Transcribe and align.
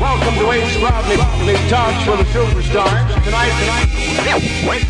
Welcome 0.00 0.34
to 0.34 0.50
Ace 0.52 0.76
Rodney, 0.78 1.16
the 1.44 1.52
talks 1.68 2.02
for 2.04 2.16
the 2.16 2.24
superstars. 2.30 3.22
Tonight, 3.22 3.50
tonight, 3.60 3.86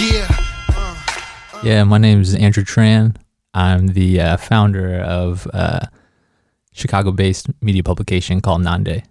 Yeah. 0.00 0.28
Yeah, 1.62 1.84
my 1.84 1.98
name 1.98 2.20
is 2.20 2.34
Andrew 2.34 2.64
Tran. 2.64 3.16
I'm 3.54 3.88
the 3.88 4.20
uh, 4.20 4.36
founder 4.36 4.98
of 5.00 5.46
uh, 5.52 5.80
Chicago-based 6.72 7.46
media 7.62 7.82
publication 7.82 8.40
called 8.40 8.62
Nande. 8.62 9.04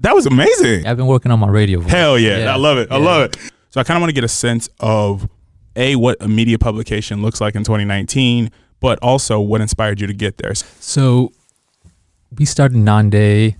That 0.00 0.14
was 0.14 0.26
amazing. 0.26 0.86
I've 0.86 0.96
been 0.96 1.06
working 1.06 1.30
on 1.30 1.38
my 1.38 1.48
radio 1.48 1.80
voice. 1.80 1.92
Hell 1.92 2.18
yeah. 2.18 2.38
Yeah, 2.38 2.54
I 2.54 2.56
love 2.56 2.78
it. 2.78 2.90
I 2.90 2.96
love 2.96 3.22
it. 3.22 3.36
So 3.70 3.80
I 3.80 3.84
kind 3.84 3.96
of 3.96 4.00
want 4.00 4.10
to 4.10 4.14
get 4.14 4.24
a 4.24 4.28
sense 4.28 4.68
of 4.80 5.28
A, 5.76 5.96
what 5.96 6.16
a 6.20 6.28
media 6.28 6.58
publication 6.58 7.20
looks 7.22 7.40
like 7.40 7.54
in 7.54 7.62
2019, 7.64 8.50
but 8.80 8.98
also 9.02 9.38
what 9.40 9.60
inspired 9.60 10.00
you 10.00 10.06
to 10.06 10.14
get 10.14 10.38
there. 10.38 10.54
So 10.54 11.32
we 12.36 12.44
started 12.46 12.76
Nande. 12.78 13.56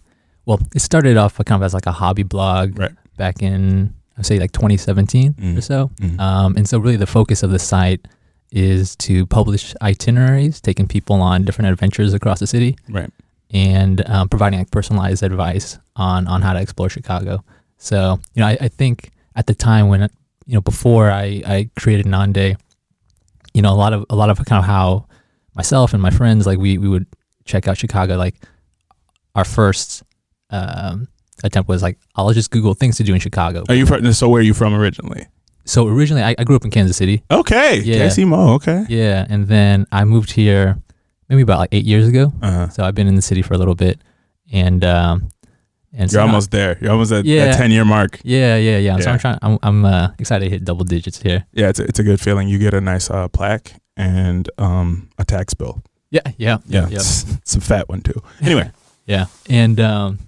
Well, 0.47 0.61
it 0.75 0.81
started 0.81 1.17
off 1.19 1.37
kind 1.45 1.63
of 1.63 1.67
as 1.67 1.75
like 1.75 1.87
a 1.87 1.93
hobby 1.93 2.23
blog 2.23 2.79
Right. 2.79 2.93
back 3.19 3.43
in 3.43 3.95
I'd 4.19 4.27
say 4.27 4.39
like 4.39 4.53
2017 4.53 5.33
Mhm. 5.35 5.57
or 5.57 5.61
so. 5.61 5.91
Mhm. 6.01 6.19
Um, 6.21 6.57
and 6.57 6.69
so 6.69 6.79
really 6.79 6.97
the 6.97 7.07
focus 7.07 7.43
of 7.43 7.51
the 7.51 7.59
site 7.59 8.07
is 8.51 8.97
to 8.97 9.27
publish 9.27 9.75
itineraries, 9.83 10.61
taking 10.61 10.87
people 10.89 11.17
on 11.23 11.45
different 11.45 11.71
adventures 11.71 12.15
across 12.15 12.41
the 12.41 12.47
city. 12.47 12.77
Right. 12.89 13.11
and 13.51 14.07
um, 14.11 14.29
providing 14.29 14.59
like 14.59 14.71
personalized 14.71 15.23
advice 15.23 15.79
on 15.97 16.27
on 16.27 16.43
how 16.43 16.53
to 16.53 16.61
explore 16.61 16.91
Chicago. 16.91 17.43
So 17.79 18.21
you 18.35 18.41
know, 18.41 18.47
I, 18.47 18.59
I 18.61 18.69
think 18.69 19.11
at 19.37 19.47
the 19.47 19.55
time 19.55 19.89
when 19.89 20.03
you 20.45 20.55
know 20.55 20.61
before 20.61 21.11
I 21.11 21.43
I 21.47 21.71
created 21.81 22.05
Nande, 22.05 22.57
you 23.55 23.63
know, 23.63 23.73
a 23.73 23.79
lot 23.85 23.95
of 23.95 24.05
a 24.11 24.17
lot 24.17 24.29
of 24.29 24.37
kind 24.45 24.59
of 24.61 24.67
how 24.67 25.07
myself 25.55 25.95
and 25.95 26.03
my 26.03 26.11
friends 26.11 26.45
like 26.47 26.59
we 26.59 26.77
we 26.77 26.89
would 26.91 27.07
check 27.47 27.67
out 27.69 27.79
Chicago. 27.79 28.19
Like 28.19 28.35
our 29.35 29.45
first 29.47 30.03
um, 30.51 31.09
attempt 31.45 31.69
was 31.69 31.83
like 31.83 31.99
I'll 32.17 32.33
just 32.33 32.51
Google 32.51 32.75
things 32.75 32.97
to 32.99 33.03
do 33.05 33.15
in 33.15 33.21
Chicago. 33.21 33.65
Are 33.69 33.75
you 33.75 33.87
from, 33.87 34.13
so 34.13 34.29
where 34.29 34.41
are 34.41 34.45
you 34.45 34.55
from 34.55 34.75
originally? 34.75 35.27
So 35.65 35.87
originally 35.87 36.23
I, 36.23 36.35
I 36.39 36.45
grew 36.45 36.57
up 36.57 36.65
in 36.65 36.71
Kansas 36.71 36.97
City. 36.97 37.23
Okay. 37.31 37.81
Yeah. 37.81 38.07
KC 38.09 38.27
Mo. 38.27 38.55
Okay. 38.55 38.87
Yeah, 38.89 39.27
and 39.29 39.47
then 39.49 39.87
I 39.93 40.05
moved 40.05 40.31
here 40.33 40.79
maybe 41.29 41.43
about 41.43 41.59
like 41.59 41.69
eight 41.73 41.85
years 41.85 42.09
ago. 42.09 42.33
Uh-huh. 42.43 42.69
So 42.71 42.85
I've 42.85 42.95
been 42.95 43.07
in 43.07 43.17
the 43.17 43.23
city 43.23 43.43
for 43.43 43.55
a 43.55 43.59
little 43.59 43.75
bit, 43.75 44.01
and 44.53 44.83
um, 44.85 45.29
and 45.93 46.11
You're 46.13 46.21
now- 46.23 46.27
almost 46.29 46.51
there. 46.51 46.79
You're 46.81 46.93
almost 46.93 47.13
at 47.13 47.25
Yeah. 47.25 47.47
that 47.47 47.57
10 47.59 47.71
year 47.71 47.85
mark. 47.85 48.21
Yeah, 48.23 48.57
yeah, 48.57 48.79
yeah. 48.79 48.99
So 48.99 49.11
I'm 49.11 49.19
trying. 49.19 49.39
I'm, 49.43 49.59
I'm 49.63 49.85
uh, 49.85 50.09
excited 50.19 50.45
to 50.47 50.51
hit 50.51 50.65
double 50.65 50.85
digits 50.85 51.21
here. 51.23 51.45
Yeah, 51.53 51.69
it's 51.69 51.81
a, 51.81 51.85
it's 51.85 51.99
a 51.99 52.03
good 52.03 52.21
feeling. 52.21 52.49
You 52.49 52.59
get 52.59 52.73
a 52.75 52.81
nice 52.81 53.11
uh, 53.11 53.29
plaque 53.29 53.73
and 53.97 54.49
um, 54.59 55.11
a 55.19 55.25
tax 55.25 55.55
bill. 55.55 55.83
Yeah, 56.11 56.21
yeah, 56.39 56.59
Yeah. 56.67 56.89
yeah, 56.89 56.97
It's, 56.97 57.25
it's 57.43 57.57
a 57.57 57.61
fat 57.61 57.89
one 57.91 58.01
too. 58.01 58.23
Anyway. 58.41 58.71
yeah. 59.07 59.27
And 59.51 59.79
um, 59.81 60.19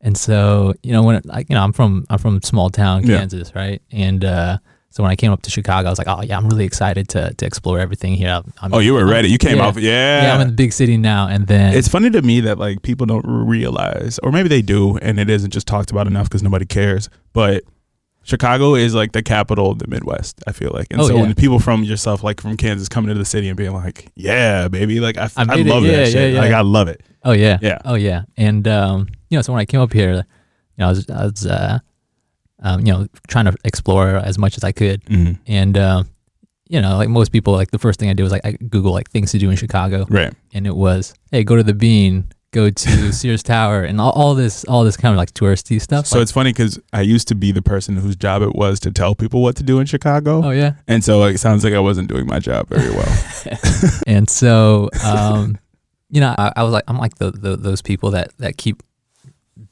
and 0.00 0.16
so 0.16 0.74
you 0.82 0.92
know 0.92 1.02
when 1.02 1.20
like 1.24 1.48
you 1.48 1.54
know 1.54 1.62
I'm 1.62 1.72
from 1.72 2.04
I'm 2.10 2.18
from 2.18 2.40
small 2.42 2.70
town 2.70 3.06
Yeah. 3.06 3.18
Kansas, 3.18 3.54
right? 3.54 3.80
And 3.90 4.24
uh, 4.24 4.58
so 4.90 5.02
when 5.02 5.12
I 5.12 5.16
came 5.16 5.30
up 5.32 5.42
to 5.42 5.50
Chicago, 5.50 5.88
I 5.88 5.90
was 5.90 5.98
like, 5.98 6.08
oh 6.08 6.22
yeah, 6.22 6.36
I'm 6.36 6.48
really 6.48 6.64
excited 6.64 7.08
to 7.10 7.34
to 7.34 7.46
explore 7.46 7.78
everything 7.78 8.14
here. 8.14 8.30
I'm, 8.30 8.52
I'm- 8.60 8.74
Oh, 8.74 8.78
you 8.78 8.94
were 8.94 9.04
ready. 9.06 9.28
You 9.28 9.38
came 9.38 9.58
yeah. 9.58 9.66
off. 9.66 9.76
Yeah. 9.76 10.22
Yeah, 10.22 10.34
I'm 10.34 10.40
in 10.40 10.46
the 10.48 10.52
big 10.54 10.72
city 10.72 10.96
now, 10.96 11.28
and 11.28 11.46
then 11.46 11.74
It's 11.74 11.88
funny 11.88 12.10
to 12.10 12.22
me 12.22 12.40
that 12.40 12.58
like 12.58 12.82
people 12.82 13.06
don't 13.06 13.24
realize, 13.26 14.18
or 14.22 14.32
maybe 14.32 14.48
they 14.48 14.62
do, 14.62 14.96
and 14.98 15.18
it 15.20 15.28
isn't 15.30 15.50
just 15.52 15.66
talked 15.66 15.90
about 15.90 16.06
enough 16.06 16.28
because 16.28 16.42
nobody 16.42 16.64
cares. 16.66 17.08
But 17.32 17.64
Chicago 18.22 18.74
is 18.74 18.94
like 18.94 19.12
the 19.12 19.22
capital 19.22 19.70
of 19.70 19.78
the 19.78 19.86
Midwest. 19.88 20.42
I 20.46 20.52
feel 20.52 20.70
like, 20.74 20.88
and 20.90 21.00
Oh, 21.00 21.08
so 21.08 21.14
yeah. 21.16 21.22
when 21.22 21.34
people 21.34 21.58
from 21.58 21.82
yourself, 21.82 22.22
like 22.22 22.40
from 22.42 22.56
Kansas, 22.58 22.88
coming 22.88 23.10
into 23.10 23.18
the 23.18 23.24
city 23.24 23.48
and 23.48 23.56
being 23.56 23.72
like, 23.72 24.10
"Yeah, 24.16 24.68
baby," 24.68 25.00
like 25.00 25.16
I, 25.16 25.24
I 25.36 25.42
I, 25.42 25.44
made 25.44 25.66
it. 25.66 25.70
love 25.70 25.84
Yeah, 25.84 25.96
that 25.96 26.08
shit. 26.12 26.34
yeah, 26.34 26.40
Like. 26.40 26.52
I 26.52 26.60
love 26.60 26.88
it. 26.88 27.00
Oh 27.24 27.32
yeah. 27.32 27.58
Yeah. 27.62 27.78
Oh 27.84 27.94
yeah. 27.94 28.22
And 28.36 28.66
um, 28.68 29.08
you 29.30 29.36
know, 29.38 29.42
so 29.42 29.52
when 29.52 29.60
I 29.60 29.64
came 29.66 29.80
up 29.80 29.92
here, 29.92 30.12
you 30.14 30.22
know, 30.78 30.86
I 30.86 30.88
was 30.90 31.08
I 31.10 31.24
was 31.24 31.46
uh, 31.46 31.78
um, 32.62 32.84
you 32.86 32.92
know, 32.92 33.06
trying 33.28 33.44
to 33.46 33.54
explore 33.64 34.16
as 34.16 34.38
much 34.38 34.56
as 34.56 34.64
I 34.64 34.72
could, 34.72 35.04
Mhm. 35.04 35.38
and 35.46 35.76
uh, 35.78 36.02
you 36.68 36.80
know, 36.80 36.96
like 36.96 37.08
most 37.08 37.30
people, 37.32 37.52
like 37.54 37.70
the 37.70 37.78
first 37.78 37.98
thing 38.00 38.10
I 38.10 38.14
did 38.14 38.22
was 38.22 38.32
like 38.32 38.44
I 38.44 38.52
Google 38.52 38.92
like 38.92 39.10
things 39.10 39.30
to 39.32 39.38
do 39.38 39.50
in 39.50 39.56
Chicago, 39.56 40.06
Right. 40.08 40.32
and 40.52 40.66
it 40.66 40.76
was 40.76 41.14
hey, 41.32 41.44
go 41.44 41.56
to 41.56 41.62
the 41.62 41.74
Bean, 41.74 42.24
go 42.50 42.68
to 42.70 43.12
Sears 43.18 43.42
Tower, 43.42 43.82
and 43.84 44.00
all, 44.00 44.10
all 44.12 44.34
this 44.34 44.64
all 44.64 44.82
this 44.84 44.96
kind 44.96 45.12
of 45.12 45.16
like 45.18 45.32
touristy 45.34 45.80
stuff. 45.80 46.06
So 46.06 46.16
like, 46.18 46.22
it's 46.24 46.32
funny 46.32 46.50
because 46.50 46.78
I 46.92 47.02
used 47.02 47.28
to 47.28 47.34
be 47.34 47.52
the 47.52 47.62
person 47.62 47.96
whose 47.96 48.16
job 48.16 48.42
it 48.42 48.54
was 48.54 48.80
to 48.80 48.90
tell 48.90 49.14
people 49.14 49.40
what 49.42 49.56
to 49.56 49.62
do 49.62 49.78
in 49.78 49.86
Chicago, 49.86 50.42
oh 50.44 50.50
yeah, 50.50 50.72
and 50.88 51.02
so 51.04 51.22
it 51.24 51.38
sounds 51.38 51.62
like 51.64 51.74
I 51.74 51.80
wasn't 51.80 52.08
doing 52.08 52.26
my 52.26 52.38
job 52.40 52.68
very 52.68 52.90
well. 52.90 53.18
and 54.06 54.28
so 54.28 54.90
um, 55.04 55.58
you 56.10 56.20
know, 56.20 56.34
I, 56.38 56.52
I 56.56 56.62
was 56.64 56.72
like, 56.72 56.84
I'm 56.88 56.98
like 56.98 57.16
the, 57.18 57.30
the 57.30 57.56
those 57.56 57.82
people 57.82 58.10
that 58.12 58.36
that 58.38 58.56
keep 58.56 58.82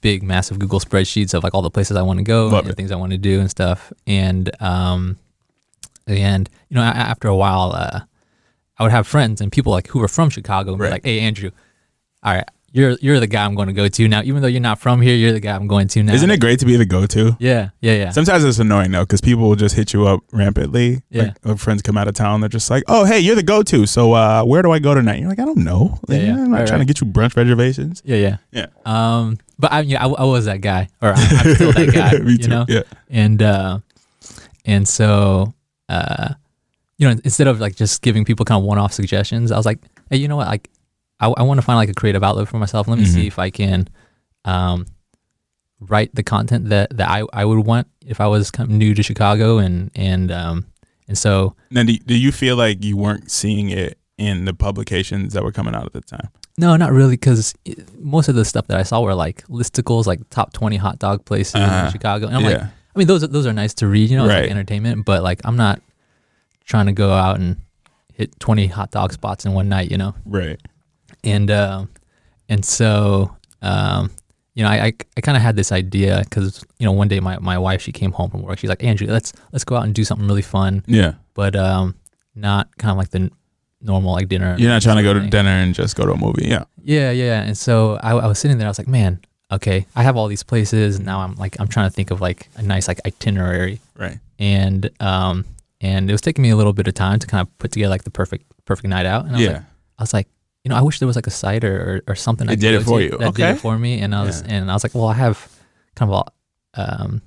big, 0.08 0.22
massive 0.22 0.56
Google 0.62 0.78
spreadsheets 0.80 1.34
of 1.34 1.42
like 1.44 1.52
all 1.54 1.62
the 1.62 1.70
places 1.76 1.96
I 1.96 2.02
want 2.02 2.18
to 2.18 2.22
go 2.24 2.46
Love 2.48 2.64
and 2.64 2.70
it. 2.72 2.76
things 2.76 2.92
I 2.92 2.96
want 2.96 3.12
to 3.12 3.18
do 3.18 3.40
and 3.40 3.50
stuff. 3.50 3.92
And 4.06 4.44
um, 4.62 5.18
and 6.06 6.48
you 6.68 6.74
know, 6.76 6.82
after 6.82 7.26
a 7.28 7.36
while, 7.36 7.72
uh, 7.72 8.00
I 8.78 8.82
would 8.84 8.92
have 8.92 9.06
friends 9.06 9.40
and 9.40 9.50
people 9.50 9.72
like 9.72 9.88
who 9.88 9.98
were 9.98 10.08
from 10.08 10.30
Chicago 10.30 10.70
and 10.72 10.80
be 10.80 10.88
like, 10.88 11.04
"Hey, 11.04 11.18
Andrew, 11.20 11.50
all 12.22 12.34
right, 12.34 12.44
you're 12.70 12.92
you're 13.00 13.18
the 13.18 13.26
guy 13.26 13.44
I'm 13.44 13.54
going 13.56 13.66
to 13.66 13.72
go 13.82 13.88
to 13.88 14.08
now. 14.08 14.22
Even 14.22 14.42
though 14.42 14.48
you're 14.54 14.60
not 14.70 14.78
from 14.80 15.00
here, 15.00 15.16
you're 15.16 15.32
the 15.32 15.40
guy 15.40 15.56
I'm 15.56 15.66
going 15.66 15.88
to 15.88 16.02
now." 16.04 16.12
Isn't 16.14 16.30
it 16.30 16.40
great 16.40 16.60
to 16.60 16.66
be 16.66 16.76
the 16.76 16.86
go-to? 16.86 17.36
Yeah, 17.40 17.70
yeah, 17.80 17.94
yeah. 17.94 18.10
Sometimes 18.10 18.44
it's 18.44 18.60
annoying 18.60 18.92
though, 18.92 19.02
because 19.02 19.20
people 19.20 19.48
will 19.48 19.56
just 19.56 19.74
hit 19.74 19.92
you 19.92 20.06
up 20.06 20.20
rampantly. 20.30 21.02
Yeah. 21.10 21.22
Like, 21.22 21.36
when 21.42 21.56
friends 21.56 21.82
come 21.82 21.96
out 21.96 22.06
of 22.06 22.14
town, 22.14 22.40
they're 22.40 22.48
just 22.58 22.70
like, 22.70 22.84
"Oh, 22.86 23.04
hey, 23.04 23.18
you're 23.18 23.34
the 23.34 23.42
go-to. 23.42 23.86
So 23.86 24.12
uh, 24.12 24.44
where 24.44 24.62
do 24.62 24.70
I 24.70 24.78
go 24.78 24.94
tonight?" 24.94 25.18
You're 25.18 25.28
like, 25.30 25.40
"I 25.40 25.44
don't 25.44 25.64
know. 25.64 25.98
Like, 26.06 26.20
Yeah, 26.20 26.26
yeah. 26.26 26.32
I'm 26.44 26.50
not 26.52 26.58
Right, 26.60 26.66
trying 26.68 26.78
right. 26.80 26.86
to 26.86 26.94
get 26.94 27.00
you 27.00 27.08
brunch 27.08 27.34
reservations." 27.36 28.02
yeah, 28.04 28.16
yeah. 28.16 28.36
Yeah. 28.52 28.66
Um, 28.84 29.38
but 29.58 29.72
I, 29.72 29.80
yeah, 29.80 30.04
I, 30.04 30.08
I 30.08 30.24
was 30.24 30.44
that 30.46 30.60
guy, 30.60 30.88
or 31.02 31.10
I, 31.10 31.20
I'm 31.20 31.54
still 31.54 31.72
that 31.72 31.92
guy. 31.94 32.18
Me 32.18 32.32
You 32.32 32.38
too. 32.38 32.48
know, 32.48 32.64
Yeah. 32.68 32.82
and 33.08 33.42
uh, 33.42 33.78
and 34.64 34.86
so 34.88 35.54
uh, 35.88 36.34
you 36.98 37.06
know, 37.08 37.20
instead 37.24 37.46
of 37.46 37.60
like 37.60 37.76
just 37.76 38.02
giving 38.02 38.24
people 38.24 38.44
kind 38.44 38.58
of 38.58 38.64
one-off 38.64 38.92
suggestions, 38.92 39.52
I 39.52 39.56
was 39.56 39.66
like, 39.66 39.78
hey, 40.10 40.16
you 40.16 40.28
know 40.28 40.36
what? 40.36 40.48
Like, 40.48 40.68
I, 41.20 41.28
I 41.28 41.42
want 41.42 41.58
to 41.58 41.62
find 41.62 41.76
like 41.76 41.88
a 41.90 41.94
creative 41.94 42.22
outlet 42.24 42.48
for 42.48 42.58
myself. 42.58 42.88
Let 42.88 42.98
me 42.98 43.04
Mhm. 43.04 43.14
see 43.14 43.26
if 43.26 43.38
I 43.38 43.50
can 43.50 43.88
um, 44.44 44.86
write 45.80 46.14
the 46.14 46.22
content 46.22 46.68
that 46.70 46.96
that 46.96 47.08
I, 47.08 47.22
I 47.32 47.44
would 47.44 47.64
want 47.66 47.86
if 48.06 48.20
I 48.20 48.26
was 48.26 48.50
kind 48.50 48.70
of 48.70 48.76
new 48.76 48.94
to 48.94 49.02
Chicago, 49.02 49.58
and 49.58 49.90
and 49.94 50.30
um, 50.32 50.66
and 51.08 51.16
so 51.16 51.54
Now, 51.70 51.82
do, 51.84 51.96
do 51.98 52.16
you 52.18 52.32
feel 52.32 52.56
like 52.56 52.82
you 52.84 52.96
weren't 52.96 53.30
seeing 53.30 53.70
it 53.70 53.98
in 54.18 54.44
the 54.46 54.54
publications 54.54 55.34
that 55.34 55.42
were 55.44 55.52
coming 55.52 55.74
out 55.74 55.84
at 55.86 55.92
the 55.92 56.00
time? 56.00 56.28
No, 56.58 56.76
not 56.76 56.92
really, 56.92 57.14
because 57.16 57.54
most 57.98 58.28
of 58.28 58.34
the 58.34 58.44
stuff 58.44 58.66
that 58.68 58.78
I 58.78 58.82
saw 58.82 59.00
were 59.02 59.14
like 59.14 59.46
listicles, 59.48 60.06
like 60.06 60.20
top 60.30 60.52
twenty 60.52 60.76
hot 60.76 60.98
dog 60.98 61.24
places 61.24 61.54
Uh-huh. 61.56 61.86
in 61.86 61.92
Chicago, 61.92 62.26
and 62.26 62.36
I'm 62.36 62.42
yeah. 62.42 62.48
like. 62.50 62.60
I 62.62 62.98
mean, 62.98 63.08
those 63.08 63.22
are, 63.22 63.26
those 63.26 63.44
are 63.44 63.52
nice 63.52 63.74
to 63.74 63.86
read, 63.86 64.08
you 64.08 64.16
know, 64.16 64.24
it's 64.24 64.32
Right. 64.32 64.40
like 64.44 64.50
entertainment. 64.50 65.04
But 65.04 65.22
like, 65.22 65.42
I'm 65.44 65.56
not 65.56 65.82
trying 66.64 66.86
to 66.86 66.92
go 66.92 67.12
out 67.12 67.38
and 67.38 67.56
hit 68.14 68.40
20 68.40 68.68
hot 68.68 68.90
dog 68.90 69.12
spots 69.12 69.44
in 69.44 69.52
one 69.52 69.68
night, 69.68 69.90
you 69.90 69.98
know. 69.98 70.14
right. 70.24 70.58
And 71.22 71.50
um, 71.50 71.90
and 72.48 72.64
so 72.64 73.36
um, 73.60 74.10
you 74.54 74.62
know, 74.64 74.70
I 74.70 74.84
I, 74.86 74.92
I 75.16 75.20
kind 75.20 75.36
of 75.36 75.42
had 75.42 75.56
this 75.56 75.72
idea 75.72 76.22
because 76.24 76.64
you 76.78 76.86
know, 76.86 76.92
one 76.92 77.08
day 77.08 77.20
my, 77.20 77.38
my 77.38 77.58
wife 77.58 77.82
she 77.82 77.92
came 77.92 78.12
home 78.12 78.30
from 78.30 78.40
work. 78.42 78.58
She's 78.60 78.70
like, 78.70 78.82
Andrew, 78.82 79.06
let's 79.08 79.34
let's 79.52 79.64
go 79.64 79.76
out 79.76 79.84
and 79.84 79.94
do 79.94 80.02
something 80.04 80.26
really 80.26 80.40
fun, 80.40 80.82
Yeah. 80.86 81.14
but 81.34 81.54
um, 81.54 81.96
not 82.34 82.74
kind 82.78 82.92
of 82.92 82.96
like 82.96 83.10
the 83.10 83.30
normal 83.80 84.12
like 84.12 84.28
dinner. 84.28 84.56
You're 84.58 84.70
not 84.70 84.82
trying 84.82 84.96
to 84.96 85.02
go 85.02 85.12
to 85.14 85.20
dinner 85.20 85.50
and 85.50 85.74
just 85.74 85.96
go 85.96 86.04
to 86.06 86.12
a 86.12 86.16
movie. 86.16 86.46
Yeah. 86.46 86.64
Yeah, 86.82 87.10
yeah. 87.10 87.42
And 87.42 87.56
so 87.56 87.96
I, 88.02 88.12
I 88.12 88.26
was 88.26 88.38
sitting 88.38 88.58
there. 88.58 88.66
I 88.66 88.70
was 88.70 88.78
like, 88.78 88.88
man, 88.88 89.20
okay, 89.52 89.86
I 89.94 90.02
have 90.02 90.16
all 90.16 90.28
these 90.28 90.42
places. 90.42 90.96
And 90.96 91.04
now 91.06 91.20
I'm 91.20 91.34
like, 91.36 91.56
I'm 91.60 91.68
trying 91.68 91.88
to 91.88 91.94
think 91.94 92.10
of 92.10 92.20
like 92.20 92.48
a 92.56 92.62
nice 92.62 92.88
like 92.88 93.00
itinerary. 93.06 93.80
Right. 93.98 94.18
And 94.38 94.90
um, 95.00 95.44
and 95.80 96.08
it 96.08 96.12
was 96.12 96.20
taking 96.20 96.42
me 96.42 96.50
a 96.50 96.56
little 96.56 96.72
bit 96.72 96.88
of 96.88 96.94
time 96.94 97.18
to 97.18 97.26
kind 97.26 97.40
of 97.46 97.58
put 97.58 97.72
together 97.72 97.90
like 97.90 98.04
the 98.04 98.10
perfect 98.10 98.44
perfect 98.64 98.88
night 98.88 99.06
out. 99.06 99.24
And 99.26 99.34
I 99.34 99.38
was 99.38 99.46
Yeah. 99.46 99.52
like, 99.52 99.62
I 99.98 100.02
was 100.02 100.12
like, 100.14 100.28
you 100.64 100.68
know, 100.70 100.76
I 100.76 100.82
wish 100.82 100.98
there 100.98 101.06
was 101.06 101.16
like 101.16 101.26
a 101.26 101.30
site 101.30 101.64
or 101.64 102.02
or, 102.06 102.12
or 102.12 102.14
something. 102.14 102.48
I 102.48 102.52
It 102.52 102.56
could 102.56 102.60
did 102.60 102.74
it 102.74 102.84
for 102.84 103.00
you. 103.00 103.10
That 103.18 103.34
did 103.34 103.50
it 103.50 103.58
for 103.60 103.78
me. 103.78 104.00
And 104.00 104.14
I 104.14 104.22
was 104.24 104.42
Yeah. 104.42 104.54
and 104.54 104.70
I 104.70 104.74
was 104.74 104.84
like, 104.84 104.94
well, 104.94 105.08
I 105.08 105.14
have 105.14 105.48
kind 105.94 106.10
of 106.10 106.14
all 106.14 106.28
um, 106.74 107.22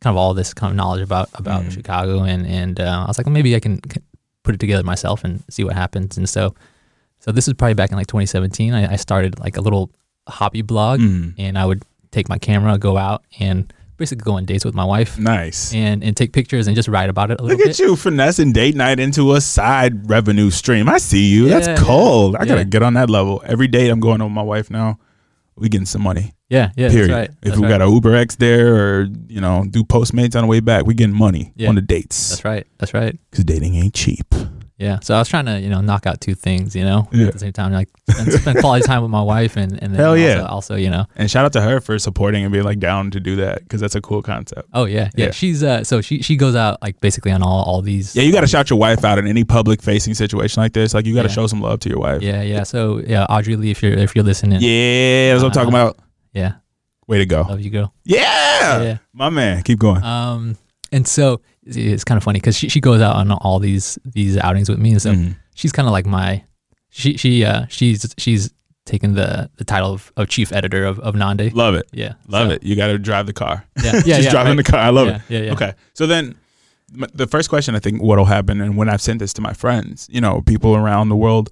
kind 0.00 0.14
of 0.14 0.16
all 0.16 0.34
this 0.34 0.54
kind 0.54 0.70
of 0.70 0.76
knowledge 0.76 1.02
about 1.02 1.28
about 1.34 1.64
Mhm. 1.64 1.72
Chicago, 1.72 2.22
and 2.22 2.46
and 2.46 2.78
uh, 2.80 3.04
I 3.04 3.08
was 3.08 3.18
like, 3.18 3.26
well, 3.26 3.32
maybe 3.32 3.56
I 3.56 3.60
can 3.60 3.80
c- 3.90 4.00
put 4.46 4.54
it 4.54 4.60
together 4.64 4.82
myself 4.84 5.24
and 5.24 5.42
see 5.50 5.64
what 5.64 5.74
happens. 5.74 6.16
And 6.16 6.28
so. 6.28 6.54
So 7.18 7.32
this 7.32 7.48
is 7.48 7.54
probably 7.54 7.74
back 7.74 7.90
in 7.90 7.96
like 7.96 8.06
2017. 8.08 8.72
I, 8.74 8.92
I 8.92 8.96
started 8.96 9.40
like 9.40 9.56
a 9.56 9.60
little 9.60 9.90
hobby 10.28 10.62
blog, 10.62 11.00
Mm. 11.00 11.34
and 11.38 11.58
I 11.58 11.64
would 11.64 11.82
take 12.12 12.28
my 12.28 12.38
camera, 12.38 12.76
go 12.78 12.96
out, 12.98 13.24
and 13.40 13.72
basically 13.96 14.22
go 14.22 14.34
on 14.34 14.44
dates 14.44 14.64
with 14.66 14.74
my 14.74 14.84
wife, 14.84 15.18
Nice. 15.18 15.72
and 15.74 16.04
and 16.04 16.14
take 16.14 16.32
pictures 16.34 16.66
and 16.68 16.76
just 16.76 16.88
write 16.88 17.08
about 17.08 17.30
it 17.30 17.40
a 17.40 17.42
little 17.42 17.56
Look 17.58 17.66
bit. 17.66 17.80
at 17.80 17.84
you 17.84 17.96
finessing 17.96 18.52
date 18.52 18.76
night 18.76 19.00
into 19.00 19.32
a 19.32 19.40
side 19.40 20.08
revenue 20.10 20.50
stream. 20.50 20.88
I 20.90 20.98
see 20.98 21.24
you. 21.26 21.46
Yeah, 21.46 21.54
That's 21.58 21.68
yeah, 21.80 21.86
cold. 21.86 22.36
I 22.36 22.44
gotta 22.44 22.60
yeah. 22.60 22.64
get 22.74 22.82
on 22.82 22.94
that 22.94 23.08
level. 23.10 23.42
Every 23.46 23.66
date 23.66 23.88
I'm 23.88 23.98
going 24.00 24.20
on 24.20 24.28
with 24.28 24.34
my 24.34 24.42
wife 24.42 24.70
now, 24.70 24.98
we 25.56 25.68
getting 25.68 25.86
some 25.86 26.02
money. 26.02 26.32
Yeah, 26.48 26.70
yeah, 26.76 26.90
period. 26.90 27.10
that's 27.10 27.18
right. 27.18 27.30
if 27.30 27.40
that's 27.42 27.56
we 27.56 27.64
right. 27.64 27.78
got 27.78 27.82
a 27.82 27.90
Uber 27.90 28.14
X 28.14 28.36
there 28.36 28.76
or 28.76 29.08
you 29.28 29.40
know 29.40 29.64
do 29.68 29.82
Postmates 29.82 30.36
on 30.36 30.42
the 30.42 30.46
way 30.48 30.60
back, 30.60 30.86
we 30.86 30.94
getting 30.94 31.14
money 31.16 31.52
Yeah. 31.56 31.68
on 31.68 31.74
the 31.74 31.80
dates 31.80 32.30
That's 32.30 32.44
right. 32.44 32.66
That's 32.78 32.94
right. 32.94 33.18
because 33.30 33.44
dating 33.44 33.74
ain't 33.74 33.94
cheap. 33.94 34.32
Yeah. 34.78 34.98
So 35.00 35.14
I 35.14 35.18
was 35.20 35.28
trying 35.28 35.46
to, 35.46 35.58
you 35.58 35.70
know, 35.70 35.80
knock 35.80 36.06
out 36.06 36.20
two 36.20 36.34
things, 36.34 36.76
you 36.76 36.84
know, 36.84 37.08
Yeah. 37.10 37.28
at 37.28 37.32
the 37.32 37.38
same 37.38 37.52
time, 37.54 37.72
like 37.72 37.88
spend, 38.10 38.58
quality 38.58 38.84
time 38.86 39.00
with 39.00 39.10
my 39.10 39.22
wife 39.22 39.56
and, 39.56 39.72
and 39.82 39.94
then 39.94 39.98
Hell 40.00 40.10
also, 40.10 40.20
yeah. 40.22 40.42
also, 40.42 40.74
you 40.74 40.90
know, 40.90 41.06
And 41.16 41.30
shout 41.30 41.46
out 41.46 41.54
to 41.54 41.62
her 41.62 41.80
for 41.80 41.98
supporting 41.98 42.44
and 42.44 42.52
being 42.52 42.64
like 42.64 42.78
down 42.78 43.10
to 43.12 43.18
do 43.20 43.36
that 43.36 43.60
because 43.62 43.80
that's 43.80 43.94
a 43.94 44.02
cool 44.02 44.20
concept. 44.20 44.68
oh 44.74 44.84
yeah, 44.84 45.08
yeah. 45.16 45.26
Yeah. 45.26 45.30
She's, 45.30 45.62
uh, 45.62 45.82
so 45.82 46.02
she, 46.02 46.20
she 46.20 46.36
goes 46.36 46.54
out 46.54 46.82
like 46.82 47.00
basically 47.00 47.32
on 47.32 47.42
all, 47.42 47.62
all 47.64 47.80
these. 47.80 48.14
Yeah, 48.14 48.24
you 48.24 48.32
got 48.32 48.42
to 48.42 48.46
shout 48.46 48.68
your 48.68 48.78
wife 48.78 49.02
out 49.02 49.18
in 49.18 49.26
any 49.26 49.44
public 49.44 49.82
facing 49.82 50.12
situation 50.12 50.62
like 50.62 50.74
this. 50.74 50.92
Like 50.92 51.06
you 51.06 51.14
got 51.14 51.22
to 51.22 51.28
Yeah. 51.28 51.34
show 51.34 51.46
some 51.46 51.62
love 51.62 51.80
to 51.80 51.88
your 51.88 51.98
wife. 52.00 52.20
Yeah. 52.20 52.42
Yeah. 52.42 52.62
So 52.64 52.98
yeah, 53.06 53.24
Audrey 53.30 53.56
Lee, 53.56 53.70
if 53.70 53.82
you're, 53.82 53.94
if 53.94 54.14
you're 54.14 54.24
listening. 54.26 54.60
Yeah, 54.60 55.32
that's 55.32 55.42
what 55.42 55.48
I'm 55.48 55.54
talking 55.54 55.74
Uh, 55.74 55.86
about. 55.86 55.98
Yeah. 56.34 56.52
Way 57.06 57.18
to 57.18 57.26
go. 57.26 57.42
Love 57.48 57.60
you, 57.62 57.70
girl. 57.70 57.94
Yeah, 58.04 58.82
Yeah. 58.82 58.98
my 59.14 59.30
man. 59.30 59.62
Keep 59.62 59.78
going. 59.78 60.02
Um, 60.02 60.58
and 60.92 61.06
so 61.08 61.40
it's, 61.66 62.04
kind 62.04 62.16
of 62.16 62.24
funny 62.24 62.38
because 62.38 62.56
she, 62.56 62.68
she 62.68 62.80
goes 62.80 63.00
out 63.00 63.16
on 63.16 63.30
all 63.32 63.58
these, 63.58 63.98
these 64.04 64.36
outings 64.38 64.68
with 64.68 64.78
me. 64.78 64.92
And 64.92 65.02
so 65.02 65.12
Mhm. 65.12 65.36
she's 65.54 65.72
kind 65.72 65.86
of 65.88 65.92
like 65.92 66.06
my, 66.06 66.44
she, 66.90 67.16
she, 67.16 67.44
uh, 67.44 67.66
she's, 67.68 68.14
she's 68.18 68.52
taken 68.84 69.14
the, 69.14 69.50
the 69.56 69.64
title 69.64 69.92
of, 69.92 70.12
of 70.16 70.28
chief 70.28 70.52
editor 70.52 70.84
of, 70.84 70.98
of 71.00 71.14
Nande. 71.14 71.52
Love 71.54 71.74
it. 71.74 71.88
Yeah. 71.92 72.14
Love 72.28 72.48
so- 72.48 72.54
it. 72.54 72.62
You 72.62 72.76
got 72.76 72.86
to 72.88 72.98
drive 72.98 73.26
the 73.26 73.32
car. 73.32 73.66
Yeah. 73.82 73.92
Yeah. 74.06 74.16
She's 74.16 74.24
yeah, 74.26 74.30
driving 74.30 74.56
right. 74.56 74.64
the 74.64 74.70
car. 74.72 74.80
I 74.80 74.90
love 74.90 75.08
yeah, 75.08 75.16
it. 75.16 75.22
Yeah. 75.28 75.40
Yeah. 75.40 75.52
Okay. 75.54 75.74
So 75.94 76.06
then 76.06 76.36
the 77.14 77.26
first 77.26 77.48
question 77.48 77.74
I 77.74 77.80
think 77.80 78.00
what'll 78.00 78.26
happen 78.26 78.60
and 78.60 78.76
when 78.76 78.88
I've 78.88 79.02
sent 79.02 79.18
this 79.18 79.32
to 79.34 79.40
my 79.40 79.52
friends, 79.52 80.08
you 80.10 80.20
know, 80.20 80.40
people 80.42 80.76
around 80.76 81.08
the 81.08 81.16
world 81.16 81.50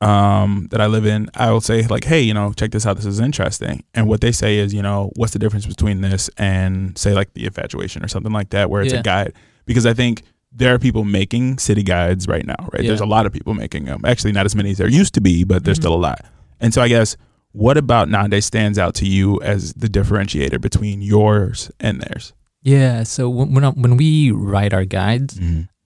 um 0.00 0.66
that 0.70 0.80
I 0.80 0.86
live 0.86 1.04
in, 1.06 1.28
I 1.34 1.50
will 1.50 1.60
say 1.60 1.86
like, 1.86 2.04
"Hey, 2.04 2.20
you 2.22 2.32
know, 2.34 2.52
check 2.54 2.70
this 2.70 2.86
out. 2.86 2.96
This 2.96 3.06
is 3.06 3.20
interesting." 3.20 3.84
And 3.94 4.08
what 4.08 4.20
they 4.20 4.32
say 4.32 4.58
is, 4.58 4.72
you 4.72 4.82
know, 4.82 5.10
what's 5.16 5.32
the 5.32 5.38
difference 5.38 5.66
between 5.66 6.00
this 6.00 6.30
and 6.38 6.96
say 6.96 7.12
like 7.14 7.34
the 7.34 7.44
infatuation 7.46 8.02
or 8.04 8.08
something 8.08 8.32
like 8.32 8.50
that 8.50 8.70
where 8.70 8.82
it's 8.82 8.92
Yeah. 8.92 9.00
a 9.00 9.02
guide? 9.02 9.32
Because 9.66 9.84
I 9.86 9.92
think 9.94 10.22
there 10.52 10.74
are 10.74 10.78
people 10.78 11.04
making 11.04 11.58
city 11.58 11.82
guides 11.82 12.26
right 12.26 12.44
now, 12.46 12.56
right? 12.72 12.82
There's 12.82 13.00
a 13.00 13.06
lot 13.06 13.24
of 13.26 13.32
people 13.32 13.54
making 13.54 13.84
them. 13.84 14.00
Actually, 14.04 14.32
not 14.32 14.46
as 14.46 14.56
many 14.56 14.70
as 14.72 14.78
there 14.78 14.88
used 14.88 15.14
to 15.14 15.20
be, 15.20 15.44
but 15.44 15.64
there's 15.64 15.78
Mhm. 15.78 15.82
still 15.82 15.94
a 15.94 16.02
lot. 16.08 16.24
And 16.60 16.74
so 16.74 16.82
I 16.82 16.88
guess 16.88 17.16
what 17.52 17.76
about 17.76 18.08
Nande 18.08 18.42
stands 18.42 18.78
out 18.78 18.94
to 18.96 19.06
you 19.06 19.40
as 19.42 19.74
the 19.74 19.86
differentiator 19.88 20.60
between 20.60 21.02
yours 21.02 21.70
and 21.78 22.00
theirs? 22.00 22.32
Yeah. 22.62 23.04
So 23.04 23.28
when 23.30 23.52
when, 23.54 23.64
when 23.80 23.96
we 23.96 24.30
write 24.32 24.72
our 24.74 24.84
guides, 24.84 25.38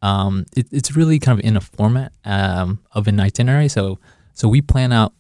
um, 0.05 0.45
it, 0.57 0.67
it's 0.71 0.91
really 0.99 1.19
kind 1.19 1.39
of 1.39 1.45
in 1.45 1.57
a 1.57 1.61
format 1.61 2.13
um, 2.25 2.79
of 2.93 3.09
an 3.09 3.19
itinerary. 3.21 3.69
So 3.69 3.99
so 4.35 4.49
we 4.49 4.61
plan 4.61 4.93
out 4.93 5.13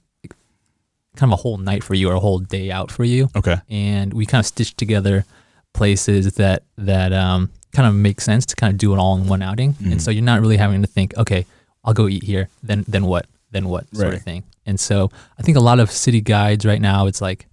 kind 1.16 1.32
of 1.32 1.38
a 1.38 1.42
whole 1.42 1.58
night 1.58 1.82
for 1.84 1.94
you 1.94 2.08
or 2.10 2.14
a 2.14 2.20
whole 2.20 2.40
day 2.40 2.70
out 2.78 2.90
for 2.90 3.04
you, 3.04 3.28
Okay. 3.36 3.56
and 3.70 4.12
we 4.12 4.26
kind 4.26 4.40
of 4.40 4.46
stitch 4.46 4.74
together 4.76 5.24
places 5.72 6.34
that 6.34 6.62
that 6.76 7.12
um, 7.12 7.50
kind 7.72 7.86
of 7.88 7.94
make 7.94 8.20
sense 8.20 8.44
to 8.46 8.56
kind 8.56 8.72
of 8.72 8.78
do 8.78 8.92
it 8.94 8.98
all 8.98 9.16
in 9.16 9.26
one 9.28 9.42
outing. 9.42 9.74
Mhm. 9.74 9.92
And 9.92 10.02
so 10.02 10.10
you're 10.10 10.24
not 10.32 10.40
really 10.40 10.56
having 10.58 10.82
to 10.82 10.88
think, 10.88 11.16
okay, 11.16 11.46
I'll 11.84 11.94
go 11.94 12.08
eat 12.08 12.22
here, 12.24 12.48
then 12.62 12.84
then 12.88 13.04
what, 13.06 13.26
then 13.52 13.68
what 13.68 13.84
sort 13.94 14.08
Right. 14.08 14.16
of 14.18 14.22
thing. 14.22 14.42
And 14.66 14.78
so 14.80 15.10
I 15.38 15.42
think 15.42 15.56
a 15.56 15.60
lot 15.70 15.78
of 15.80 15.90
city 15.90 16.20
guides 16.20 16.64
right 16.64 16.80
now, 16.80 17.06
it's 17.06 17.20
like. 17.20 17.46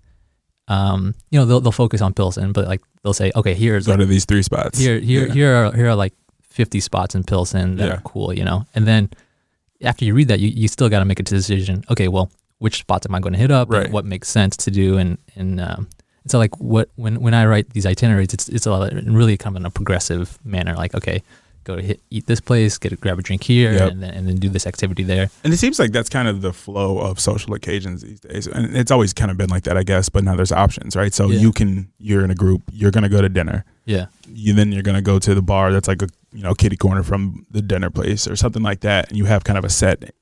Um, 0.67 1.15
you 1.31 1.37
know, 1.39 1.45
they'll, 1.45 1.59
they'll 1.59 1.71
focus 1.73 1.99
on 2.01 2.13
Pilsen, 2.13 2.53
but 2.53 2.65
like 2.65 2.79
they'll 3.03 3.13
say, 3.13 3.29
okay, 3.35 3.53
here's 3.53 3.87
Go 3.87 3.91
like 3.93 3.99
to 3.99 4.05
these 4.05 4.23
three 4.23 4.41
spots. 4.43 4.79
here 4.79 4.99
here 4.99 5.27
Yeah. 5.27 5.33
here 5.33 5.55
are 5.55 5.71
here 5.75 5.89
are 5.89 5.95
like 5.95 6.13
50 6.51 6.79
spots 6.79 7.15
in 7.15 7.23
Pilsen 7.23 7.77
that 7.77 7.87
Yeah. 7.87 7.93
are 7.95 8.01
cool, 8.01 8.33
you 8.33 8.43
know. 8.43 8.65
And 8.75 8.85
then 8.85 9.09
after 9.83 10.05
you 10.05 10.13
read 10.13 10.27
that, 10.27 10.39
you, 10.39 10.49
you 10.49 10.67
still 10.67 10.89
got 10.89 10.99
to 10.99 11.05
make 11.05 11.19
a 11.19 11.23
decision. 11.23 11.83
Okay, 11.89 12.07
well, 12.07 12.29
which 12.59 12.77
spots 12.79 13.07
am 13.07 13.15
I 13.15 13.19
going 13.19 13.33
to 13.33 13.39
hit 13.39 13.51
up? 13.51 13.69
Right. 13.71 13.89
what 13.91 14.05
makes 14.05 14.27
sense 14.29 14.55
to 14.57 14.71
do? 14.71 14.97
And 14.97 15.17
and 15.35 15.59
um, 15.59 15.87
so 16.27 16.37
like 16.37 16.55
what 16.59 16.89
when 16.95 17.19
when 17.21 17.33
I 17.33 17.45
write 17.45 17.71
these 17.71 17.85
itineraries, 17.87 18.33
it's 18.33 18.47
it's 18.49 18.65
a 18.67 18.71
lot 18.71 18.91
in 18.93 19.15
really 19.15 19.37
kind 19.37 19.55
of 19.55 19.61
in 19.61 19.65
a 19.65 19.71
progressive 19.71 20.37
manner. 20.45 20.75
Like 20.75 20.93
okay, 20.93 21.23
go 21.63 21.75
to 21.75 21.81
hit 21.81 21.99
eat 22.11 22.27
this 22.27 22.39
place, 22.39 22.77
get 22.77 22.91
a, 22.91 22.95
grab 22.97 23.17
a 23.17 23.23
drink 23.23 23.43
here, 23.43 23.73
Yep. 23.73 23.91
and 23.91 24.03
then 24.03 24.13
and 24.13 24.27
then 24.27 24.35
do 24.35 24.49
this 24.49 24.67
activity 24.67 25.01
there. 25.03 25.29
And 25.43 25.51
it 25.53 25.57
seems 25.57 25.79
like 25.79 25.91
that's 25.91 26.09
kind 26.09 26.27
of 26.27 26.41
the 26.41 26.53
flow 26.53 26.99
of 26.99 27.19
social 27.19 27.55
occasions 27.55 28.01
these 28.03 28.19
days. 28.19 28.45
And 28.45 28.75
it's 28.77 28.91
always 28.91 29.13
kind 29.13 29.31
of 29.31 29.37
been 29.37 29.49
like 29.49 29.63
that, 29.63 29.77
I 29.77 29.83
guess, 29.83 30.09
but 30.09 30.23
now 30.23 30.35
there's 30.35 30.51
options, 30.51 30.95
right? 30.95 31.13
So 31.13 31.31
Yeah. 31.31 31.39
you 31.39 31.51
can 31.51 31.87
you're 31.97 32.23
in 32.23 32.29
a 32.29 32.35
group, 32.35 32.61
you're 32.71 32.91
gonna 32.91 33.09
go 33.09 33.21
to 33.21 33.29
dinner. 33.29 33.65
Yeah, 33.85 34.05
You 34.31 34.53
then 34.53 34.71
you're 34.71 34.83
gonna 34.83 35.01
go 35.01 35.17
to 35.17 35.33
the 35.33 35.41
bar 35.41 35.71
that's 35.73 35.87
like 35.87 36.03
a 36.03 36.07
you 36.33 36.41
know, 36.43 36.53
kitty 36.53 36.77
corner 36.77 37.03
from 37.03 37.45
the 37.51 37.61
dinner 37.61 37.89
place 37.89 38.27
or 38.27 38.35
something 38.35 38.63
like 38.63 38.81
that. 38.81 39.09
And 39.09 39.17
you 39.17 39.25
have 39.25 39.43
kind 39.43 39.57
of 39.57 39.65
a 39.65 39.69
set 39.69 40.13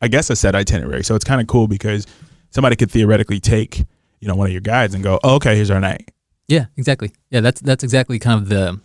I 0.00 0.08
guess 0.08 0.28
a 0.30 0.36
set 0.36 0.54
itinerary. 0.54 1.02
So 1.04 1.14
it's 1.14 1.24
kind 1.24 1.40
of 1.40 1.46
cool 1.46 1.66
because 1.68 2.06
somebody 2.50 2.76
could 2.76 2.90
theoretically 2.90 3.40
take, 3.40 3.78
you 4.20 4.28
know, 4.28 4.34
one 4.34 4.46
of 4.48 4.52
your 4.52 4.60
guides 4.60 4.94
and 4.94 5.02
go, 5.02 5.18
oh, 5.24 5.36
okay, 5.36 5.56
here's 5.56 5.70
our 5.70 5.80
night. 5.80 6.10
yeah, 6.48 6.66
exactly. 6.76 7.12
Yeah, 7.30 7.40
that's 7.40 7.60
that's 7.62 7.82
exactly 7.84 8.18
kind 8.18 8.42
of 8.42 8.48
the 8.48 8.80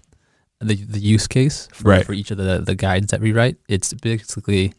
the, 0.61 0.75
the 0.75 0.99
use 0.99 1.27
case 1.27 1.67
for, 1.73 1.89
Right. 1.89 2.05
for 2.05 2.13
each 2.13 2.31
of 2.31 2.37
the 2.37 2.59
the 2.59 2.75
guides 2.75 3.07
that 3.11 3.21
we 3.21 3.31
write. 3.33 3.57
It's 3.67 3.93
basically 3.93 4.73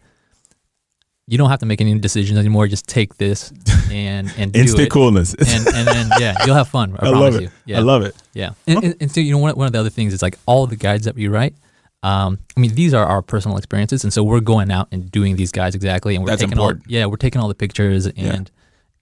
you 1.27 1.39
don't 1.39 1.49
have 1.51 1.61
to 1.61 1.67
make 1.67 1.81
any 1.81 1.97
decisions 1.99 2.39
anymore. 2.39 2.67
Just 2.69 2.87
take 2.89 3.17
this 3.19 3.53
and 3.91 4.33
and 4.37 4.53
do 4.53 4.61
Instant 4.61 4.83
it. 4.87 4.91
coolness. 4.91 5.35
And 5.35 5.67
and 5.75 5.87
then 5.89 6.11
yeah, 6.19 6.37
you'll 6.45 6.57
have 6.57 6.69
fun. 6.69 6.93
I, 6.99 7.07
I 7.07 7.11
promise 7.11 7.21
love 7.21 7.35
it. 7.37 7.43
you. 7.43 7.51
Yeah, 7.67 7.79
I 7.79 7.81
love 7.81 8.03
it. 8.03 8.15
yeah. 8.35 8.51
And, 8.67 8.85
and, 8.85 8.95
and 9.01 9.13
so 9.13 9.21
you 9.21 9.33
know 9.33 9.39
one, 9.39 9.55
one 9.57 9.67
of 9.67 9.73
the 9.73 9.79
other 9.81 9.91
things 9.91 10.13
is 10.13 10.23
like 10.23 10.37
all 10.47 10.67
the 10.67 10.77
guides 10.77 11.05
that 11.05 11.15
we 11.15 11.29
write. 11.29 11.55
Um, 12.03 12.39
I 12.57 12.61
mean, 12.61 12.75
these 12.75 12.95
are 12.95 13.05
our 13.05 13.21
personal 13.23 13.57
experiences, 13.59 14.05
and 14.05 14.13
so 14.13 14.25
we're 14.25 14.41
going 14.41 14.71
out 14.71 14.89
and 14.91 15.11
doing 15.11 15.37
these 15.37 15.53
guys 15.53 15.75
exactly, 15.75 16.15
and 16.15 16.25
we're 16.25 16.31
That's 16.31 16.41
taking 16.41 16.53
important. 16.53 16.87
all 16.87 16.93
yeah, 16.93 17.07
we're 17.07 17.17
taking 17.17 17.41
all 17.41 17.49
the 17.49 17.55
pictures, 17.55 18.07
and 18.07 18.51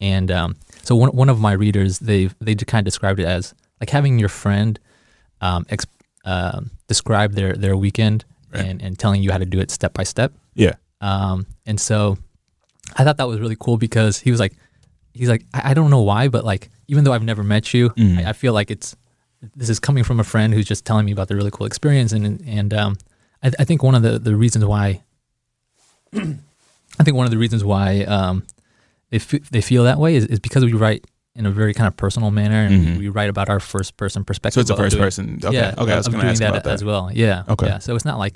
and 0.00 0.30
um, 0.30 0.56
so 0.82 0.96
one 0.96 1.10
one 1.10 1.28
of 1.28 1.38
my 1.40 1.52
readers 1.52 2.00
they 2.00 2.28
they 2.40 2.54
kind 2.56 2.80
of 2.82 2.84
described 2.84 3.20
it 3.20 3.26
as 3.26 3.54
like 3.80 3.90
having 3.90 4.18
your 4.18 4.28
friend 4.28 4.78
um, 5.40 5.64
ex- 5.68 5.86
um 6.24 6.70
describe 6.88 7.32
their 7.34 7.52
their 7.54 7.76
weekend 7.76 8.24
Right. 8.52 8.64
and 8.64 8.82
and 8.82 8.98
telling 8.98 9.22
you 9.22 9.30
how 9.30 9.38
to 9.38 9.44
do 9.44 9.60
it 9.60 9.70
step 9.70 9.92
by 9.92 10.02
step. 10.04 10.32
Yeah. 10.54 10.72
Um, 11.02 11.46
and 11.66 11.78
so 11.78 12.16
I 12.96 13.04
thought 13.04 13.18
that 13.18 13.28
was 13.28 13.38
really 13.40 13.56
cool 13.60 13.76
because 13.76 14.18
he 14.18 14.30
was 14.30 14.40
like, 14.40 14.54
he's 15.12 15.28
like, 15.28 15.44
I, 15.52 15.70
I 15.70 15.74
don't 15.74 15.90
know 15.90 16.00
why, 16.00 16.28
but 16.28 16.44
like, 16.46 16.70
even 16.88 17.04
though 17.04 17.12
I've 17.12 17.22
never 17.22 17.44
met 17.44 17.74
you, 17.74 17.90
Mhm. 17.90 18.24
I, 18.24 18.30
I 18.30 18.32
feel 18.32 18.54
like 18.54 18.70
it's, 18.70 18.96
this 19.56 19.68
is 19.68 19.78
coming 19.78 20.04
from 20.04 20.18
a 20.20 20.24
friend 20.24 20.52
who's 20.54 20.66
just 20.66 20.84
telling 20.84 21.06
me 21.06 21.12
about 21.12 21.28
the 21.28 21.36
really 21.36 21.50
cool 21.50 21.66
experience. 21.66 22.12
And, 22.12 22.42
and, 22.46 22.74
um, 22.74 22.96
I, 23.42 23.52
I 23.58 23.64
think 23.64 23.82
one 23.82 23.94
of 23.94 24.02
the, 24.02 24.18
the 24.18 24.34
reasons 24.36 24.64
why, 24.64 25.02
I 26.14 27.04
think 27.04 27.16
one 27.16 27.24
of 27.26 27.30
the 27.30 27.38
reasons 27.38 27.64
why, 27.64 28.02
um, 28.04 28.44
they, 29.10 29.16
f- 29.18 29.48
they 29.50 29.60
feel 29.60 29.84
that 29.84 29.98
way 29.98 30.16
is, 30.16 30.24
is 30.26 30.40
because 30.40 30.64
we 30.64 30.72
write 30.72 31.04
in 31.34 31.46
a 31.46 31.50
very 31.50 31.72
kind 31.72 31.86
of 31.86 31.96
personal 31.96 32.30
manner 32.32 32.64
and 32.64 32.84
Mhm. 32.86 32.98
we 32.98 33.08
write 33.08 33.30
about 33.30 33.48
our 33.48 33.60
first 33.60 33.96
person 33.96 34.24
perspective. 34.24 34.54
So 34.54 34.60
it's 34.60 34.70
a 34.70 34.76
first 34.76 34.94
doing- 34.96 35.04
person. 35.04 35.40
Okay. 35.44 35.54
yeah, 35.56 35.74
okay. 35.78 35.92
I 35.92 35.96
was 35.96 36.08
gonna 36.08 36.22
doing 36.22 36.30
ask 36.32 36.40
that, 36.40 36.50
about 36.50 36.64
that. 36.64 36.74
as 36.74 36.82
well. 36.84 37.10
Yeah. 37.12 37.44
Okay. 37.48 37.66
Yeah. 37.66 37.78
So 37.78 37.94
it's 37.94 38.04
not 38.04 38.18
like, 38.18 38.34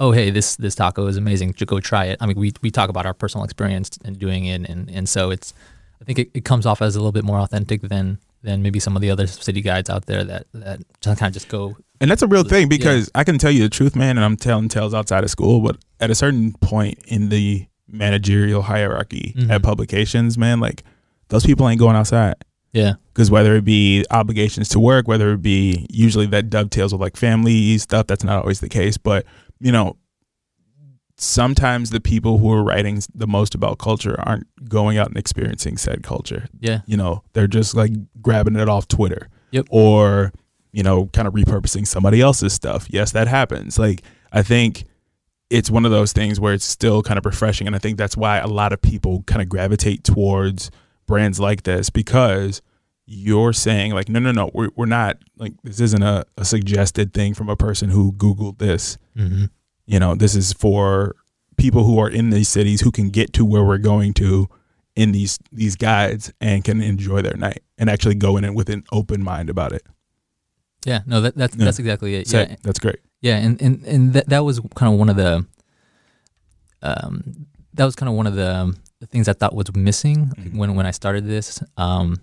oh, 0.00 0.10
hey, 0.10 0.30
this 0.30 0.56
this 0.56 0.74
taco 0.74 1.06
is 1.06 1.16
amazing. 1.16 1.54
Go 1.66 1.78
try 1.78 2.06
it. 2.06 2.16
I 2.20 2.26
mean, 2.26 2.36
we 2.36 2.52
we 2.62 2.70
talk 2.72 2.90
about 2.90 3.06
our 3.06 3.14
personal 3.14 3.44
experience 3.44 3.90
in 4.04 4.14
doing 4.14 4.46
it, 4.46 4.68
and 4.68 4.90
and 4.90 5.08
so 5.08 5.30
it's, 5.30 5.54
I 6.00 6.04
think 6.04 6.18
it, 6.18 6.30
it 6.34 6.44
comes 6.44 6.66
off 6.66 6.82
as 6.82 6.96
a 6.96 6.98
little 6.98 7.12
bit 7.12 7.22
more 7.24 7.38
authentic 7.38 7.82
than 7.82 8.18
than 8.42 8.62
maybe 8.62 8.78
some 8.80 8.96
of 8.96 9.02
the 9.02 9.10
other 9.10 9.26
city 9.26 9.60
guides 9.60 9.88
out 9.90 10.06
there 10.06 10.24
that 10.24 10.46
that 10.52 10.80
just 11.00 11.18
kind 11.18 11.30
of 11.30 11.34
just 11.34 11.48
go. 11.48 11.76
And 12.00 12.10
that's 12.10 12.22
a 12.22 12.26
real 12.26 12.42
thing 12.44 12.62
Yeah. 12.62 12.76
because 12.76 13.10
I 13.14 13.24
can 13.24 13.38
tell 13.38 13.50
you 13.50 13.62
the 13.62 13.68
truth, 13.68 13.94
man, 13.94 14.16
and 14.18 14.24
I'm 14.24 14.36
telling 14.36 14.68
tales 14.68 14.92
outside 14.94 15.22
of 15.24 15.30
school, 15.30 15.60
but 15.60 15.76
at 16.00 16.10
a 16.10 16.14
certain 16.14 16.52
point 16.54 16.98
in 17.06 17.28
the 17.28 17.66
managerial 17.88 18.62
hierarchy 18.62 19.34
Mhm. 19.36 19.50
at 19.50 19.62
publications, 19.62 20.36
man, 20.36 20.60
like 20.60 20.82
those 21.28 21.44
people 21.46 21.68
ain't 21.68 21.78
going 21.78 21.94
outside. 21.96 22.34
Yeah. 22.72 22.94
Because 23.12 23.30
whether 23.30 23.54
it 23.56 23.64
be 23.64 24.04
obligations 24.10 24.68
to 24.70 24.80
work, 24.80 25.06
whether 25.06 25.32
it 25.34 25.42
be 25.42 25.86
usually 25.90 26.26
that 26.26 26.48
dovetails 26.50 26.92
with 26.92 27.00
like 27.02 27.16
family 27.16 27.76
stuff, 27.78 28.06
that's 28.06 28.24
not 28.24 28.40
always 28.42 28.60
the 28.60 28.68
case. 28.68 28.96
But, 28.96 29.26
you 29.60 29.70
know, 29.70 29.96
sometimes 31.22 31.90
the 31.90 32.00
people 32.00 32.38
who 32.38 32.50
are 32.52 32.64
writing 32.64 33.00
the 33.14 33.26
most 33.28 33.54
about 33.54 33.78
culture 33.78 34.18
aren't 34.20 34.46
going 34.68 34.98
out 34.98 35.06
and 35.08 35.16
experiencing 35.16 35.76
said 35.76 36.02
culture 36.02 36.46
Yeah. 36.60 36.80
you 36.86 36.96
know 36.96 37.22
they're 37.32 37.46
just 37.46 37.74
like 37.76 37.92
grabbing 38.20 38.56
it 38.56 38.68
off 38.68 38.88
twitter 38.88 39.28
Yep. 39.52 39.66
or 39.70 40.32
you 40.72 40.82
know 40.82 41.06
kind 41.12 41.28
of 41.28 41.34
repurposing 41.34 41.86
somebody 41.86 42.20
else's 42.20 42.52
stuff 42.52 42.86
yes 42.90 43.12
that 43.12 43.28
happens 43.28 43.78
like 43.78 44.02
i 44.32 44.42
think 44.42 44.84
it's 45.48 45.70
one 45.70 45.84
of 45.84 45.90
those 45.92 46.12
things 46.12 46.40
where 46.40 46.54
it's 46.54 46.64
still 46.64 47.02
kind 47.02 47.18
of 47.18 47.24
refreshing 47.26 47.66
and 47.68 47.76
i 47.76 47.78
think 47.78 47.98
that's 47.98 48.16
why 48.16 48.38
a 48.38 48.48
lot 48.48 48.72
of 48.72 48.80
people 48.82 49.22
kind 49.26 49.40
of 49.42 49.48
gravitate 49.48 50.02
towards 50.02 50.70
brands 51.06 51.38
like 51.38 51.62
this 51.62 51.88
because 51.90 52.62
you're 53.06 53.52
saying 53.52 53.92
like 53.92 54.08
no 54.08 54.18
no 54.18 54.32
no 54.32 54.50
we're, 54.54 54.70
we're 54.74 54.86
not 54.86 55.18
like 55.36 55.52
this 55.62 55.78
isn't 55.80 56.02
a, 56.02 56.24
a 56.36 56.44
suggested 56.44 57.12
thing 57.12 57.34
from 57.34 57.48
a 57.48 57.56
person 57.56 57.90
who 57.90 58.10
googled 58.12 58.58
this 58.58 58.98
Mm-hmm. 59.16 59.44
You 59.92 59.98
know 60.00 60.12
this 60.22 60.34
is 60.34 60.52
for 60.64 61.14
people 61.56 61.82
who 61.84 61.98
are 62.02 62.10
in 62.18 62.30
these 62.30 62.48
cities 62.48 62.80
who 62.84 62.90
can 62.90 63.08
get 63.10 63.32
to 63.34 63.44
where 63.44 63.64
we're 63.68 63.78
going 63.92 64.12
to 64.14 64.48
in 64.96 65.12
these 65.12 65.38
these 65.60 65.76
guides 65.76 66.32
and 66.40 66.64
can 66.64 66.80
enjoy 66.80 67.20
their 67.22 67.36
night 67.46 67.60
and 67.78 67.88
actually 67.90 68.14
go 68.26 68.36
in 68.38 68.44
it 68.44 68.54
with 68.54 68.68
an 68.70 68.82
open 68.90 69.22
mind 69.22 69.48
about 69.50 69.72
it. 69.72 69.82
Yeah, 70.84 71.00
no, 71.06 71.20
that, 71.20 71.34
that's 71.36 71.54
Yeah. 71.56 71.64
that's 71.66 71.78
exactly 71.78 72.14
it. 72.16 72.32
Yeah, 72.32 72.56
that's 72.66 72.80
great. 72.80 73.00
yeah, 73.20 73.36
and 73.44 73.60
and 73.62 73.74
and 73.92 74.12
that 74.14 74.26
that 74.32 74.44
was 74.48 74.60
kind 74.74 74.92
of 74.92 74.98
one 74.98 75.08
of 75.10 75.16
the, 75.16 75.32
um, 76.82 77.46
that 77.74 77.84
was 77.84 77.94
kind 77.96 78.08
of 78.10 78.16
one 78.16 78.26
of 78.26 78.34
the, 78.34 78.54
um, 78.54 78.76
the 79.00 79.06
things 79.06 79.28
I 79.28 79.32
thought 79.32 79.54
was 79.54 79.74
missing 79.74 80.32
Mhm. 80.38 80.56
when 80.56 80.74
when 80.74 80.86
I 80.86 80.90
started 80.90 81.26
this, 81.26 81.62
um, 81.76 82.16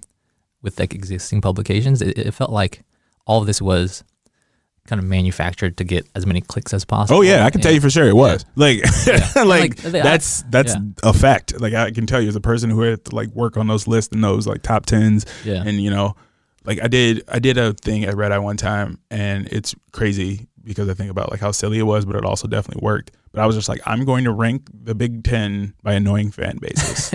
with 0.62 0.80
like 0.80 0.94
existing 0.94 1.42
publications. 1.42 2.02
It, 2.02 2.18
it 2.18 2.32
felt 2.34 2.52
like 2.52 2.84
all 3.26 3.40
of 3.42 3.48
this 3.48 3.62
was 3.62 4.04
kind 4.90 5.00
of 5.00 5.06
manufactured 5.06 5.78
to 5.78 5.84
get 5.84 6.06
as 6.16 6.26
many 6.26 6.42
clicks 6.42 6.74
as 6.74 6.84
possible. 6.84 7.20
Oh 7.20 7.22
yeah, 7.22 7.46
I 7.46 7.50
can 7.52 7.62
tell 7.62 7.72
you 7.72 7.80
for 7.80 7.90
sure 7.90 8.08
it 8.08 8.16
was. 8.16 8.46
Like 8.56 8.80
Yeah. 9.08 9.44
like, 9.44 9.76
that's 9.78 10.44
that's 10.50 10.74
yeah. 10.74 10.82
a 11.04 11.14
fact. 11.14 11.60
Like 11.62 11.74
I 11.74 11.92
can 11.92 12.06
tell 12.06 12.20
you 12.22 12.28
as 12.28 12.36
a 12.36 12.42
person 12.42 12.70
who 12.70 12.82
had 12.82 13.06
to 13.06 13.16
like 13.16 13.30
work 13.30 13.56
on 13.56 13.68
those 13.68 13.88
lists 13.88 14.14
and 14.14 14.24
those 14.24 14.48
like 14.48 14.62
top 14.64 14.86
tens 14.86 15.26
Yeah, 15.46 15.64
and 15.66 15.80
you 15.82 15.90
know 15.92 16.16
like 16.66 16.84
i 16.84 16.88
did 16.90 17.24
i 17.30 17.40
did 17.40 17.58
a 17.58 17.72
thing 17.74 18.04
at 18.04 18.14
RedEye 18.16 18.44
one 18.44 18.58
time 18.58 19.00
and 19.10 19.48
it's 19.48 19.74
crazy 19.94 20.48
because 20.64 20.90
i 20.90 20.94
think 20.94 21.10
about 21.10 21.32
like 21.32 21.40
how 21.40 21.52
silly 21.52 21.80
it 21.80 21.84
was 21.84 22.04
but 22.06 22.18
it 22.18 22.26
also 22.26 22.50
definitely 22.50 22.84
worked 22.86 23.12
but 23.32 23.40
i 23.42 23.46
was 23.46 23.56
just 23.56 23.70
like 23.70 23.80
i'm 23.86 24.04
going 24.04 24.26
to 24.26 24.32
rank 24.32 24.68
the 24.84 24.94
big 24.94 25.24
10 25.24 25.74
by 25.84 25.94
annoying 25.94 26.32
fan 26.32 26.58
bases 26.58 27.14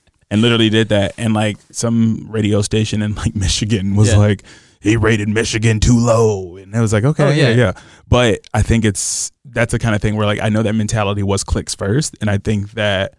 and 0.32 0.42
literally 0.42 0.68
did 0.68 0.88
that 0.88 1.14
and 1.16 1.32
like 1.32 1.58
some 1.70 2.26
radio 2.28 2.60
station 2.60 3.02
in 3.02 3.14
like 3.14 3.36
michigan 3.46 3.94
was 3.94 4.10
Yeah. 4.10 4.16
like 4.18 4.42
he 4.82 4.96
rated 4.96 5.28
michigan 5.28 5.80
too 5.80 5.98
low 5.98 6.56
and 6.56 6.74
it 6.74 6.80
was 6.80 6.92
like 6.92 7.04
okay 7.04 7.24
Oh, 7.24 7.30
yeah 7.30 7.48
yeah. 7.50 7.54
yeah 7.56 7.72
but 8.08 8.40
i 8.52 8.62
think 8.62 8.84
it's 8.84 9.30
that's 9.44 9.72
the 9.72 9.78
kind 9.78 9.94
of 9.94 10.02
thing 10.02 10.16
where 10.16 10.26
like 10.26 10.40
i 10.40 10.48
know 10.48 10.62
that 10.62 10.72
mentality 10.74 11.22
was 11.22 11.44
clicks 11.44 11.74
first 11.74 12.16
and 12.20 12.28
i 12.30 12.38
think 12.38 12.72
that 12.72 13.14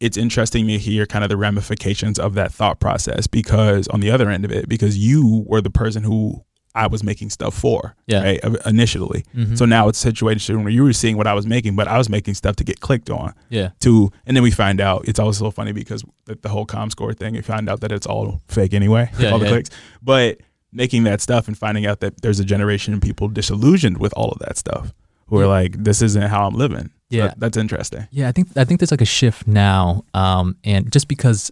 it's 0.00 0.16
interesting 0.16 0.66
to 0.66 0.76
hear 0.78 1.06
kind 1.06 1.24
of 1.24 1.30
the 1.30 1.36
ramifications 1.36 2.18
of 2.18 2.34
that 2.34 2.52
thought 2.52 2.78
process 2.80 3.26
because 3.26 3.88
on 3.88 4.00
the 4.00 4.10
other 4.10 4.28
end 4.28 4.44
of 4.44 4.50
it, 4.52 4.68
because 4.68 4.98
you 4.98 5.44
were 5.46 5.60
the 5.62 5.70
person 5.70 6.02
who 6.02 6.44
I 6.74 6.88
was 6.88 7.04
making 7.04 7.30
stuff 7.30 7.54
for, 7.54 7.94
Yeah. 8.08 8.22
right, 8.24 8.40
initially. 8.66 9.24
Mhm. 9.34 9.56
So 9.56 9.64
now 9.64 9.88
it's 9.88 9.98
a 9.98 10.02
situation 10.02 10.64
where 10.64 10.72
you 10.72 10.82
were 10.82 10.92
seeing 10.92 11.16
what 11.16 11.28
I 11.28 11.32
was 11.32 11.46
making, 11.46 11.76
but 11.76 11.86
I 11.86 11.96
was 11.96 12.08
making 12.10 12.34
stuff 12.34 12.56
to 12.56 12.64
get 12.64 12.80
clicked 12.80 13.08
on. 13.08 13.32
yeah, 13.48 13.70
To 13.80 14.10
and 14.26 14.36
then 14.36 14.42
we 14.42 14.50
find 14.50 14.80
out 14.80 15.06
it's 15.06 15.20
also 15.20 15.50
funny 15.52 15.70
because 15.72 16.02
the, 16.26 16.34
the 16.42 16.48
whole 16.48 16.66
ComScore 16.66 17.16
thing, 17.16 17.36
you 17.36 17.42
find 17.42 17.70
out 17.70 17.80
that 17.80 17.92
it's 17.92 18.06
all 18.06 18.42
fake 18.48 18.74
anyway, 18.74 19.08
Yeah, 19.18 19.30
all 19.30 19.38
the 19.38 19.44
yeah. 19.46 19.50
clicks. 19.52 19.70
But 20.02 20.38
making 20.74 21.04
that 21.04 21.20
stuff 21.20 21.46
and 21.48 21.56
finding 21.56 21.86
out 21.86 22.00
that 22.00 22.20
there's 22.22 22.40
a 22.40 22.44
generation 22.44 22.92
of 22.94 23.00
people 23.00 23.28
disillusioned 23.28 23.98
with 23.98 24.12
all 24.16 24.30
of 24.32 24.38
that 24.40 24.58
stuff, 24.58 24.92
who 25.28 25.38
are 25.38 25.46
like, 25.46 25.82
this 25.84 26.02
isn't 26.02 26.22
how 26.22 26.46
I'm 26.46 26.54
living. 26.54 26.90
Yeah. 27.10 27.28
That- 27.28 27.40
that's 27.40 27.56
interesting. 27.56 28.06
Yeah, 28.10 28.28
I 28.28 28.32
think 28.32 28.48
I 28.56 28.64
think 28.64 28.80
there's 28.80 28.90
like 28.90 29.00
a 29.00 29.04
shift 29.06 29.46
now, 29.46 30.04
um, 30.14 30.56
and 30.64 30.90
just 30.92 31.06
because 31.08 31.50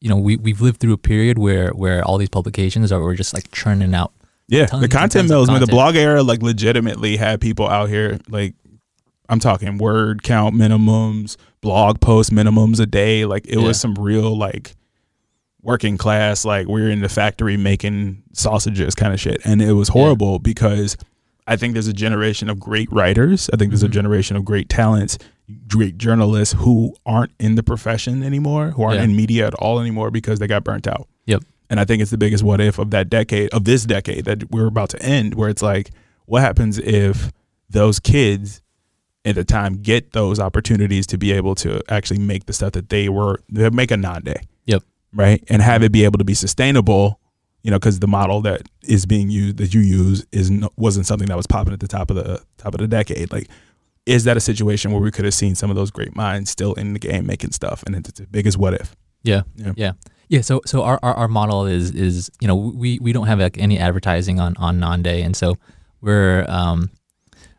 you 0.00 0.08
know 0.08 0.16
we 0.16 0.36
we've 0.36 0.60
lived 0.60 0.80
through 0.80 0.92
a 0.92 0.98
period 0.98 1.38
where 1.38 1.70
where 1.70 2.04
all 2.04 2.18
these 2.18 2.28
publications 2.28 2.92
are 2.92 3.00
were 3.00 3.14
just 3.14 3.32
like 3.34 3.50
churning 3.50 3.94
out. 3.94 4.12
Yeah, 4.48 4.66
the 4.66 4.88
content 4.88 5.28
mills 5.28 5.50
when 5.50 5.60
the 5.60 5.66
blog 5.66 5.94
era 5.96 6.22
like 6.22 6.42
legitimately 6.42 7.16
had 7.16 7.40
people 7.40 7.68
out 7.68 7.88
here 7.88 8.18
like 8.28 8.54
I'm 9.30 9.40
talking 9.40 9.76
word 9.78 10.22
count 10.22 10.54
minimums, 10.54 11.36
blog 11.60 12.00
post 12.00 12.30
minimums 12.30 12.80
a 12.80 12.86
day. 12.86 13.24
Like 13.24 13.46
it 13.46 13.58
Yeah. 13.58 13.66
was 13.66 13.78
some 13.80 13.94
real 13.94 14.36
like 14.36 14.74
working 15.68 15.98
class 15.98 16.46
like 16.46 16.66
we're 16.66 16.88
in 16.88 17.00
the 17.00 17.10
factory 17.10 17.58
making 17.58 18.22
sausages 18.32 18.94
kind 18.94 19.12
of 19.12 19.20
shit. 19.20 19.38
And 19.44 19.60
it 19.60 19.74
was 19.74 19.88
horrible 19.88 20.38
because 20.38 20.96
I 21.46 21.56
think 21.56 21.74
there's 21.74 21.86
a 21.86 21.92
generation 21.92 22.48
of 22.48 22.58
great 22.58 22.90
writers. 22.90 23.50
I 23.52 23.56
think 23.58 23.70
there's 23.70 23.82
a 23.82 23.88
Mhm. 23.88 23.92
generation 24.00 24.34
of 24.38 24.46
great 24.46 24.70
talents, 24.70 25.18
great 25.68 25.98
journalists 25.98 26.54
who 26.58 26.94
aren't 27.04 27.32
in 27.38 27.56
the 27.56 27.62
profession 27.62 28.22
anymore, 28.22 28.70
who 28.70 28.82
aren't 28.82 28.96
Yeah. 28.96 29.04
in 29.04 29.14
media 29.14 29.46
at 29.46 29.54
all 29.54 29.78
anymore 29.78 30.10
because 30.10 30.38
they 30.38 30.46
got 30.46 30.64
burnt 30.64 30.86
out. 30.86 31.06
Yep. 31.26 31.42
And 31.68 31.78
I 31.78 31.84
think 31.84 32.00
it's 32.00 32.10
the 32.10 32.16
biggest 32.18 32.42
what 32.42 32.62
if 32.62 32.78
of 32.78 32.90
that 32.92 33.10
decade, 33.10 33.50
of 33.50 33.64
this 33.64 33.84
decade 33.84 34.24
that 34.24 34.50
we're 34.50 34.68
about 34.68 34.88
to 34.90 35.02
end, 35.02 35.34
where 35.34 35.50
it's 35.50 35.62
like, 35.62 35.90
what 36.24 36.40
happens 36.40 36.78
if 36.78 37.30
those 37.68 38.00
kids 38.00 38.62
at 39.26 39.34
the 39.34 39.44
time 39.44 39.74
get 39.82 40.12
those 40.12 40.40
opportunities 40.40 41.06
to 41.08 41.18
be 41.18 41.32
able 41.32 41.54
to 41.56 41.82
actually 41.90 42.20
make 42.20 42.46
the 42.46 42.54
stuff 42.54 42.72
that 42.72 42.88
they 42.88 43.10
were, 43.10 43.40
they 43.50 43.68
make 43.68 43.90
a 43.90 43.96
Nande. 43.96 44.36
Right. 45.12 45.42
And 45.48 45.62
have 45.62 45.82
it 45.82 45.92
be 45.92 46.04
able 46.04 46.18
to 46.18 46.24
be 46.24 46.34
sustainable, 46.34 47.20
you 47.62 47.70
know, 47.70 47.78
because 47.78 48.00
the 48.00 48.06
model 48.08 48.40
that 48.42 48.62
is 48.82 49.06
being 49.06 49.30
used, 49.30 49.56
that 49.56 49.74
you 49.74 49.80
use, 49.80 50.26
is 50.32 50.50
wasn't 50.76 51.06
something 51.06 51.28
that 51.28 51.36
was 51.36 51.46
popping 51.46 51.72
at 51.72 51.80
the 51.80 51.88
top 51.88 52.10
of 52.10 52.16
the 52.16 52.42
top 52.56 52.74
of 52.74 52.80
the 52.80 52.88
decade. 52.88 53.32
Like, 53.32 53.48
is 54.06 54.24
that 54.24 54.36
a 54.36 54.40
situation 54.40 54.92
where 54.92 55.00
we 55.00 55.10
could 55.10 55.24
have 55.24 55.34
seen 55.34 55.54
some 55.54 55.70
of 55.70 55.76
those 55.76 55.90
great 55.90 56.14
minds 56.14 56.50
still 56.50 56.74
in 56.74 56.92
the 56.92 56.98
game 56.98 57.26
making 57.26 57.52
stuff? 57.52 57.82
And 57.86 57.94
it's 57.96 58.10
the 58.12 58.26
biggest 58.26 58.58
what 58.58 58.74
if. 58.74 58.94
Yeah, 59.22 59.42
Yeah. 59.56 59.72
yeah, 59.76 59.92
yeah. 60.28 60.40
So 60.42 60.60
so 60.64 60.82
our, 60.82 60.98
our, 61.02 61.14
our 61.14 61.28
model 61.28 61.66
is 61.66 61.90
is 61.90 62.30
you 62.40 62.48
know 62.48 62.54
we 62.56 62.98
we 63.00 63.12
don't 63.12 63.26
have 63.26 63.40
like 63.40 63.58
any 63.58 63.78
advertising 63.78 64.40
on 64.40 64.56
on 64.58 64.78
Nande, 64.78 65.24
and 65.24 65.34
so 65.36 65.56
we're 66.00 66.46
um 66.48 66.90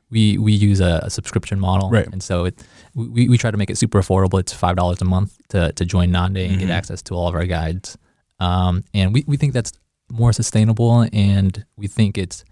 we 0.10 0.38
we 0.38 0.54
use 0.54 0.80
a, 0.80 1.02
a 1.04 1.10
subscription 1.10 1.60
model, 1.60 1.90
Right. 1.90 2.08
And 2.12 2.24
so 2.24 2.46
it 2.46 2.64
we, 2.96 3.30
we 3.30 3.38
try 3.38 3.52
to 3.52 3.58
make 3.58 3.70
it 3.70 3.78
super 3.78 4.00
affordable. 4.02 4.40
It's 4.40 4.54
five 4.54 4.76
dollars 4.76 5.02
a 5.02 5.06
month 5.06 5.38
to 5.50 5.72
to 5.74 5.86
join 5.86 6.12
Nande 6.12 6.48
and 6.50 6.60
get 6.60 6.70
access 6.70 7.02
to 7.04 7.14
all 7.16 7.28
of 7.28 7.36
our 7.36 7.46
guides. 7.46 7.98
Um, 8.40 8.84
and 8.94 9.14
we, 9.14 9.24
we 9.28 9.38
think 9.38 9.54
that's 9.54 9.74
more 10.12 10.32
sustainable, 10.34 11.06
and 11.14 11.66
we 11.78 11.88
think 11.88 12.18
it's 12.18 12.44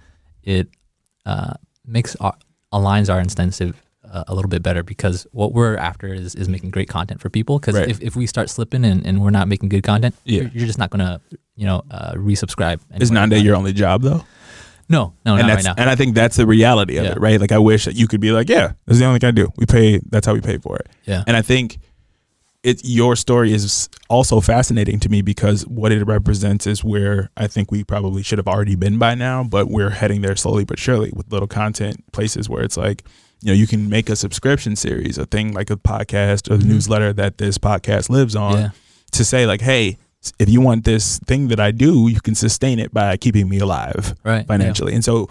it 0.44 0.68
uh, 1.26 1.54
makes 1.86 2.16
our 2.18 2.36
aligns 2.74 3.12
our 3.14 3.20
incentive 3.20 3.82
uh, 4.10 4.24
a 4.28 4.36
little 4.36 4.50
bit 4.50 4.62
better 4.64 4.84
because 4.84 5.26
what 5.32 5.54
we're 5.54 5.76
after 5.78 6.14
is, 6.14 6.36
is 6.36 6.48
making 6.50 6.70
great 6.70 6.88
content 6.90 7.20
for 7.22 7.30
people. 7.30 7.60
Because 7.60 7.76
Right. 7.76 7.90
if, 7.90 8.02
if 8.02 8.16
we 8.16 8.28
start 8.28 8.50
slipping 8.50 8.86
and, 8.86 9.06
and 9.06 9.22
we're 9.22 9.30
not 9.32 9.48
making 9.48 9.70
good 9.70 9.84
content, 9.84 10.16
Yeah. 10.26 10.42
you're, 10.44 10.52
you're 10.54 10.66
just 10.68 10.80
not 10.80 10.90
gonna 10.90 11.20
you 11.56 11.66
know 11.66 11.84
uh, 11.92 12.14
resubscribe. 12.14 12.80
Is 13.00 13.10
day 13.10 13.40
your 13.40 13.56
only 13.56 13.74
job 13.74 14.02
though? 14.02 14.24
No, 14.90 15.14
no, 15.26 15.36
and 15.36 15.42
not 15.42 15.48
that's 15.56 15.68
right 15.68 15.76
now. 15.76 15.82
and 15.82 15.90
I 15.90 15.96
think 15.96 16.16
that's 16.16 16.38
the 16.38 16.48
reality 16.48 16.98
of 16.98 17.06
Yeah. 17.06 17.12
it, 17.12 17.20
right? 17.20 17.40
Like 17.42 17.52
I 17.52 17.58
wish 17.58 17.86
that 17.86 17.96
you 17.96 18.08
could 18.08 18.22
be 18.22 18.32
like, 18.32 18.48
yeah, 18.50 18.74
this 18.86 18.96
is 18.96 19.00
the 19.00 19.06
only 19.06 19.20
thing 19.20 19.28
I 19.28 19.32
do. 19.32 19.50
We 19.58 19.66
pay. 19.66 20.00
That's 20.10 20.26
how 20.26 20.34
we 20.34 20.42
pay 20.42 20.58
for 20.58 20.78
it. 20.78 20.88
yeah, 21.06 21.24
And 21.28 21.36
I 21.36 21.42
think 21.42 21.78
it 22.64 22.82
your 22.84 23.16
story 23.16 23.54
is 23.54 23.88
also 24.10 24.40
fascinating 24.42 25.00
to 25.02 25.10
me 25.10 25.22
because 25.22 25.66
what 25.68 25.92
it 25.92 26.04
represents 26.06 26.66
is 26.66 26.84
where 26.84 27.30
I 27.38 27.48
think 27.48 27.72
we 27.72 27.84
probably 27.84 28.24
should 28.24 28.40
have 28.40 28.48
already 28.48 28.76
been 28.76 28.98
by 28.98 29.14
now, 29.16 29.44
but 29.44 29.68
we're 29.70 29.92
heading 29.92 30.22
there 30.22 30.36
slowly 30.36 30.66
but 30.66 30.80
surely 30.80 31.12
with 31.16 31.32
little 31.32 31.48
content 31.48 32.04
places 32.14 32.50
where 32.50 32.64
it's 32.64 32.76
like, 32.78 33.04
you 33.42 33.50
know, 33.50 33.54
you 33.54 33.68
can 33.68 33.88
make 33.90 34.10
a 34.10 34.16
subscription 34.16 34.76
series, 34.76 35.18
a 35.18 35.26
thing 35.26 35.54
like 35.54 35.70
a 35.70 35.76
podcast 35.78 36.50
or 36.52 36.58
the 36.58 36.64
Mhm. 36.66 36.70
newsletter 36.70 37.14
that 37.14 37.38
this 37.38 37.58
podcast 37.60 38.10
lives 38.10 38.36
on 38.36 38.58
yeah, 38.58 38.70
to 39.12 39.24
say 39.24 39.46
like, 39.46 39.62
hey, 39.62 39.98
if 40.40 40.50
you 40.50 40.62
want 40.62 40.84
this 40.86 41.20
thing 41.20 41.48
that 41.50 41.60
I 41.60 41.72
do, 41.72 42.08
you 42.08 42.20
can 42.22 42.36
sustain 42.36 42.80
it 42.80 42.94
by 42.94 43.16
keeping 43.18 43.48
me 43.50 43.60
alive 43.60 44.14
right. 44.24 44.38
yeah. 44.40 44.44
financially. 44.44 44.94
And 44.94 45.04
so 45.04 45.30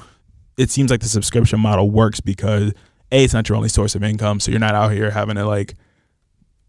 it 0.58 0.70
seems 0.70 0.90
like 0.90 1.00
the 1.00 1.08
subscription 1.08 1.60
model 1.60 1.90
works 1.90 2.20
because 2.20 2.72
a 3.12 3.24
it's 3.24 3.34
not 3.34 3.48
your 3.48 3.56
only 3.56 3.68
source 3.68 3.94
of 3.94 4.02
income, 4.02 4.40
so 4.40 4.50
you're 4.50 4.60
not 4.60 4.74
out 4.74 4.92
here 4.92 5.10
having 5.10 5.36
to 5.36 5.44
like 5.46 5.74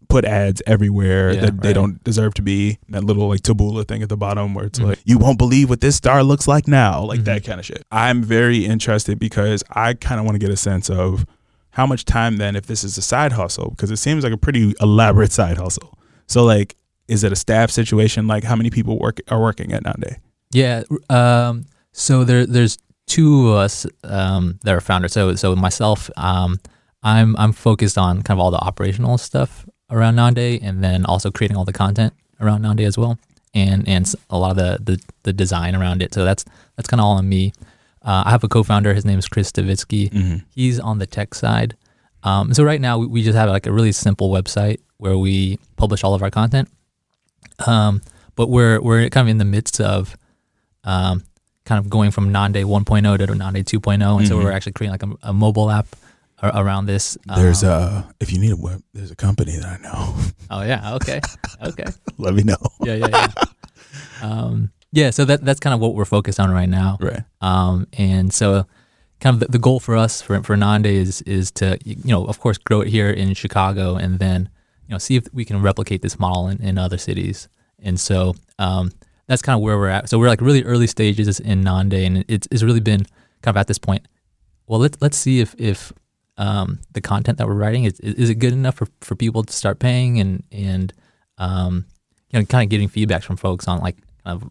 put 0.08 0.24
ads 0.24 0.62
everywhere 0.66 1.32
Yeah, 1.32 1.40
that 1.42 1.60
they 1.60 1.72
don't 1.74 2.02
deserve 2.02 2.32
to 2.34 2.42
be. 2.42 2.78
That 2.88 3.04
little 3.04 3.28
like 3.28 3.40
Taboola 3.40 3.86
thing 3.86 4.02
at 4.02 4.08
the 4.08 4.16
bottom 4.16 4.54
where 4.54 4.64
it's 4.66 4.78
Mhm. 4.78 4.86
like 4.86 5.00
you 5.04 5.18
won't 5.18 5.36
believe 5.36 5.68
what 5.68 5.80
this 5.82 5.96
star 5.96 6.22
looks 6.22 6.48
like 6.48 6.66
now, 6.66 7.02
like 7.04 7.24
that 7.24 7.42
Mhm. 7.42 7.46
kind 7.46 7.60
of 7.60 7.66
shit. 7.66 7.84
I'm 7.92 8.22
very 8.22 8.64
interested 8.64 9.18
because 9.18 9.62
I 9.70 9.92
kind 9.94 10.18
of 10.18 10.24
want 10.24 10.36
to 10.36 10.38
get 10.38 10.50
a 10.50 10.56
sense 10.56 10.88
of 10.88 11.26
how 11.72 11.86
much 11.86 12.06
time 12.06 12.38
then 12.38 12.56
if 12.56 12.66
this 12.66 12.84
is 12.84 12.96
a 12.96 13.02
side 13.02 13.32
hustle 13.32 13.70
because 13.70 13.90
it 13.90 13.98
seems 13.98 14.24
like 14.24 14.32
a 14.32 14.38
pretty 14.38 14.72
elaborate 14.80 15.30
side 15.30 15.58
hustle. 15.58 15.98
So 16.26 16.42
like 16.42 16.74
is 17.08 17.24
it 17.24 17.32
a 17.32 17.36
staff 17.36 17.70
situation? 17.70 18.26
Like 18.26 18.44
how 18.44 18.54
many 18.54 18.70
people 18.70 18.98
work 18.98 19.20
are 19.28 19.40
working 19.40 19.72
at 19.72 19.82
Nande? 19.84 20.16
Yeah. 20.50 20.82
Um, 21.10 21.64
so 21.92 22.24
there, 22.24 22.46
there's 22.46 22.78
two 23.06 23.48
of 23.48 23.56
us 23.56 23.86
um, 24.04 24.58
that 24.62 24.74
are 24.74 24.80
founders. 24.80 25.12
So, 25.12 25.34
so 25.34 25.56
myself, 25.56 26.10
um, 26.16 26.60
I'm 27.02 27.36
I'm 27.36 27.52
focused 27.52 27.96
on 27.96 28.22
kind 28.22 28.38
of 28.38 28.44
all 28.44 28.50
the 28.50 28.58
operational 28.58 29.18
stuff 29.18 29.66
around 29.90 30.16
Nande, 30.16 30.60
and 30.62 30.82
then 30.82 31.04
also 31.06 31.30
creating 31.30 31.56
all 31.56 31.64
the 31.64 31.72
content 31.72 32.12
around 32.40 32.62
Nande 32.62 32.80
as 32.80 32.98
well, 32.98 33.18
and 33.54 33.88
and 33.88 34.12
a 34.30 34.38
lot 34.38 34.50
of 34.50 34.56
the 34.56 34.78
the, 34.82 35.02
the 35.22 35.32
design 35.32 35.74
around 35.74 36.02
it. 36.02 36.12
So 36.12 36.24
that's 36.24 36.44
that's 36.76 36.88
kind 36.88 37.00
of 37.00 37.04
all 37.04 37.16
on 37.16 37.28
me. 37.28 37.52
Uh, 38.02 38.22
I 38.26 38.30
have 38.30 38.44
a 38.44 38.48
co-founder. 38.48 38.94
His 38.94 39.04
name 39.04 39.18
is 39.18 39.28
Chris 39.28 39.50
Stavitsky. 39.50 40.10
Mm-hmm. 40.10 40.36
He's 40.54 40.78
on 40.78 40.98
the 40.98 41.06
tech 41.06 41.34
side. 41.34 41.76
Um, 42.22 42.52
so 42.54 42.64
right 42.64 42.80
now 42.80 42.98
we, 42.98 43.06
we 43.06 43.22
just 43.22 43.36
have 43.36 43.48
like 43.48 43.66
a 43.66 43.72
really 43.72 43.92
simple 43.92 44.30
website 44.30 44.78
where 44.98 45.18
we 45.18 45.58
publish 45.76 46.02
all 46.04 46.14
of 46.14 46.22
our 46.22 46.30
content. 46.30 46.68
Um, 47.66 48.02
but 48.36 48.48
we're 48.48 48.80
we're 48.80 49.08
kind 49.10 49.26
of 49.26 49.30
in 49.30 49.38
the 49.38 49.44
midst 49.44 49.80
of 49.80 50.16
um, 50.84 51.22
kind 51.64 51.78
of 51.78 51.90
going 51.90 52.10
from 52.10 52.32
Nande 52.32 52.64
1.0 52.64 53.18
to 53.18 53.26
Nande 53.34 53.64
2.0, 53.64 54.18
and 54.18 54.28
so 54.28 54.36
Mhm. 54.38 54.44
we're 54.44 54.52
actually 54.52 54.72
creating 54.72 54.92
like 54.92 55.02
a, 55.02 55.28
a 55.30 55.32
mobile 55.32 55.70
app 55.70 55.86
a- 56.40 56.52
around 56.62 56.86
this. 56.86 57.18
There's 57.36 57.64
Um, 57.64 57.70
uh 57.70 58.02
if 58.20 58.32
you 58.32 58.38
need 58.38 58.52
a 58.52 58.56
web, 58.56 58.82
there's 58.94 59.10
a 59.10 59.16
company 59.16 59.56
that 59.56 59.66
I 59.66 59.82
know. 59.82 60.14
oh 60.50 60.62
yeah 60.62 60.94
okay 60.94 61.20
okay 61.62 61.84
Let 62.18 62.34
me 62.34 62.42
know. 62.44 62.56
yeah 62.84 62.94
yeah 62.94 63.08
yeah 63.10 63.32
um, 64.22 64.70
yeah 64.92 65.10
so 65.10 65.24
that 65.24 65.44
that's 65.44 65.60
kind 65.60 65.74
of 65.74 65.80
what 65.80 65.94
we're 65.94 66.04
focused 66.04 66.40
on 66.40 66.50
right 66.50 66.68
now. 66.68 66.96
Right. 67.00 67.22
Um, 67.40 67.86
and 67.92 68.32
so, 68.32 68.66
kind 69.20 69.34
of 69.34 69.40
the, 69.40 69.46
the 69.52 69.58
goal 69.58 69.80
for 69.80 69.96
us 69.96 70.22
for 70.22 70.42
for 70.42 70.56
Nande 70.56 70.86
is 70.86 71.22
is 71.22 71.50
to 71.52 71.76
you 71.84 71.96
know 72.04 72.24
of 72.24 72.38
course 72.40 72.58
grow 72.58 72.80
it 72.82 72.88
here 72.88 73.10
in 73.10 73.34
Chicago 73.34 73.96
and 73.96 74.18
then 74.18 74.48
you 74.88 74.94
know 74.94 74.98
see 74.98 75.16
if 75.16 75.32
we 75.32 75.44
can 75.44 75.62
replicate 75.62 76.02
this 76.02 76.18
model 76.18 76.48
in, 76.48 76.60
in 76.62 76.78
other 76.78 76.98
cities. 76.98 77.48
And 77.80 78.00
so 78.00 78.34
um, 78.58 78.90
that's 79.26 79.42
kind 79.42 79.56
of 79.56 79.62
where 79.62 79.78
we're 79.78 79.88
at. 79.88 80.08
So 80.08 80.18
we're 80.18 80.28
like 80.28 80.40
really 80.40 80.64
early 80.64 80.86
stages 80.86 81.38
in 81.38 81.62
Nande, 81.62 82.06
and 82.06 82.24
it's 82.26 82.48
it's 82.50 82.62
really 82.62 82.80
been 82.80 83.04
kind 83.42 83.56
of 83.56 83.56
at 83.56 83.66
this 83.68 83.78
point. 83.78 84.08
Well, 84.66 84.80
let's 84.80 84.98
let's 85.00 85.16
see 85.16 85.40
if 85.40 85.54
if 85.58 85.92
um, 86.38 86.80
the 86.92 87.00
content 87.00 87.38
that 87.38 87.46
we're 87.46 87.54
writing 87.54 87.84
is 87.84 88.00
is 88.00 88.30
it 88.30 88.36
good 88.36 88.52
enough 88.52 88.76
for, 88.76 88.88
for 89.00 89.14
people 89.14 89.42
to 89.42 89.52
start 89.52 89.78
paying 89.78 90.18
and 90.20 90.42
and 90.50 90.92
um, 91.36 91.84
you 92.30 92.38
know 92.38 92.46
kind 92.46 92.64
of 92.64 92.70
getting 92.70 92.88
feedback 92.88 93.22
from 93.22 93.36
folks 93.36 93.68
on 93.68 93.80
like 93.80 93.96
kind 94.24 94.42
of 94.42 94.50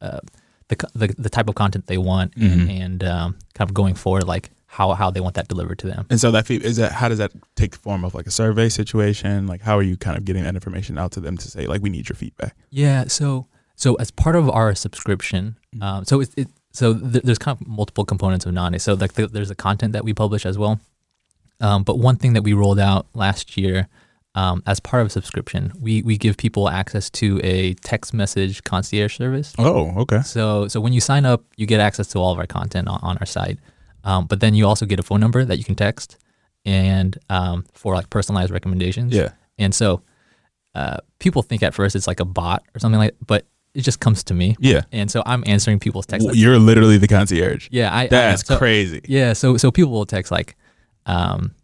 uh, 0.00 0.20
the, 0.68 0.76
the 0.94 1.14
the 1.18 1.30
type 1.30 1.48
of 1.48 1.54
content 1.54 1.86
they 1.86 1.98
want 1.98 2.34
and, 2.36 2.70
and 2.70 3.04
um, 3.04 3.38
kind 3.54 3.68
of 3.68 3.74
going 3.74 3.94
forward 3.94 4.26
like 4.26 4.50
how 4.76 4.92
how 4.94 5.10
they 5.10 5.20
want 5.20 5.34
that 5.34 5.48
delivered 5.48 5.78
to 5.80 5.86
them. 5.86 6.06
And 6.10 6.18
so 6.18 6.30
that 6.30 6.50
is 6.50 6.76
that 6.78 6.92
how 6.92 7.08
does 7.08 7.18
that 7.18 7.32
take 7.56 7.72
the 7.72 7.78
form 7.78 8.04
of 8.04 8.14
like 8.14 8.26
a 8.26 8.30
survey 8.30 8.68
situation? 8.70 9.46
Like 9.46 9.60
how 9.60 9.76
are 9.78 9.82
you 9.90 9.96
kind 9.96 10.16
of 10.18 10.24
getting 10.24 10.44
that 10.44 10.54
information 10.54 10.96
out 10.98 11.12
to 11.12 11.20
them 11.20 11.36
to 11.36 11.46
say 11.54 11.66
like 11.66 11.82
we 11.82 11.90
need 11.90 12.08
your 12.08 12.16
feedback? 12.16 12.56
Yeah. 12.70 13.04
So 13.08 13.46
so 13.76 13.94
as 13.96 14.10
part 14.10 14.34
of 14.36 14.48
our 14.50 14.74
subscription, 14.74 15.56
Mm-hmm. 15.74 15.82
um, 15.82 16.04
so 16.04 16.20
it's 16.22 16.34
it, 16.36 16.48
so 16.72 16.94
th- 16.94 17.24
there's 17.24 17.38
kind 17.38 17.58
of 17.60 17.66
multiple 17.66 18.04
components 18.04 18.44
of 18.46 18.52
Nande. 18.54 18.78
So 18.80 18.92
like 18.94 19.12
the, 19.14 19.26
there's 19.26 19.48
the 19.48 19.54
content 19.54 19.92
that 19.94 20.04
we 20.04 20.12
publish 20.14 20.44
as 20.46 20.56
well. 20.58 20.80
Um, 21.60 21.82
but 21.82 21.98
one 21.98 22.16
thing 22.16 22.32
that 22.34 22.42
we 22.42 22.52
rolled 22.54 22.78
out 22.80 23.06
last 23.14 23.56
year 23.56 23.88
um, 24.34 24.62
as 24.66 24.80
part 24.80 25.00
of 25.02 25.06
a 25.06 25.10
subscription, 25.10 25.72
we 25.80 26.02
we 26.02 26.16
give 26.16 26.36
people 26.36 26.68
access 26.68 27.10
to 27.10 27.40
a 27.44 27.74
text 27.74 28.12
message 28.14 28.64
concierge 28.64 29.16
service. 29.16 29.54
Oh, 29.58 29.92
okay. 30.02 30.22
So 30.22 30.68
so 30.68 30.80
when 30.80 30.92
you 30.92 31.00
sign 31.00 31.24
up, 31.26 31.44
you 31.56 31.66
get 31.66 31.80
access 31.80 32.06
to 32.08 32.18
all 32.18 32.32
of 32.32 32.38
our 32.38 32.46
content 32.46 32.88
on, 32.88 32.98
on 33.02 33.18
our 33.18 33.26
site. 33.26 33.58
Um, 34.04 34.26
but 34.26 34.40
then 34.40 34.54
you 34.54 34.66
also 34.66 34.86
get 34.86 34.98
a 34.98 35.02
phone 35.02 35.20
number 35.20 35.44
that 35.44 35.58
you 35.58 35.64
can 35.64 35.74
text, 35.74 36.18
and 36.64 37.16
um, 37.30 37.64
for 37.74 37.94
like 37.94 38.10
personalized 38.10 38.50
recommendations. 38.52 39.12
Yeah. 39.14 39.30
And 39.58 39.74
so 39.74 40.02
uh, 40.74 40.98
people 41.18 41.42
think 41.42 41.62
at 41.62 41.74
first 41.74 41.94
it's 41.96 42.06
like 42.06 42.20
a 42.20 42.24
bot 42.24 42.62
or 42.74 42.78
something 42.78 42.98
like, 42.98 43.14
but 43.26 43.46
it 43.74 43.82
just 43.82 44.00
comes 44.00 44.24
to 44.24 44.34
me. 44.34 44.56
Yeah. 44.58 44.82
And 44.92 45.10
so 45.10 45.22
I'm 45.24 45.42
answering 45.46 45.78
people's 45.78 46.06
text. 46.06 46.26
W- 46.26 46.40
You're 46.42 46.58
literally 46.58 46.98
the 46.98 47.08
concierge. 47.08 47.68
yeah, 47.70 47.92
I. 47.92 48.02
I- 48.02 48.06
That's 48.08 48.46
so- 48.46 48.58
crazy. 48.58 49.00
Yeah. 49.08 49.32
So 49.34 49.56
so 49.56 49.70
people 49.70 49.92
will 49.92 50.06
text 50.06 50.30
like, 50.32 50.56
um, 51.06 51.54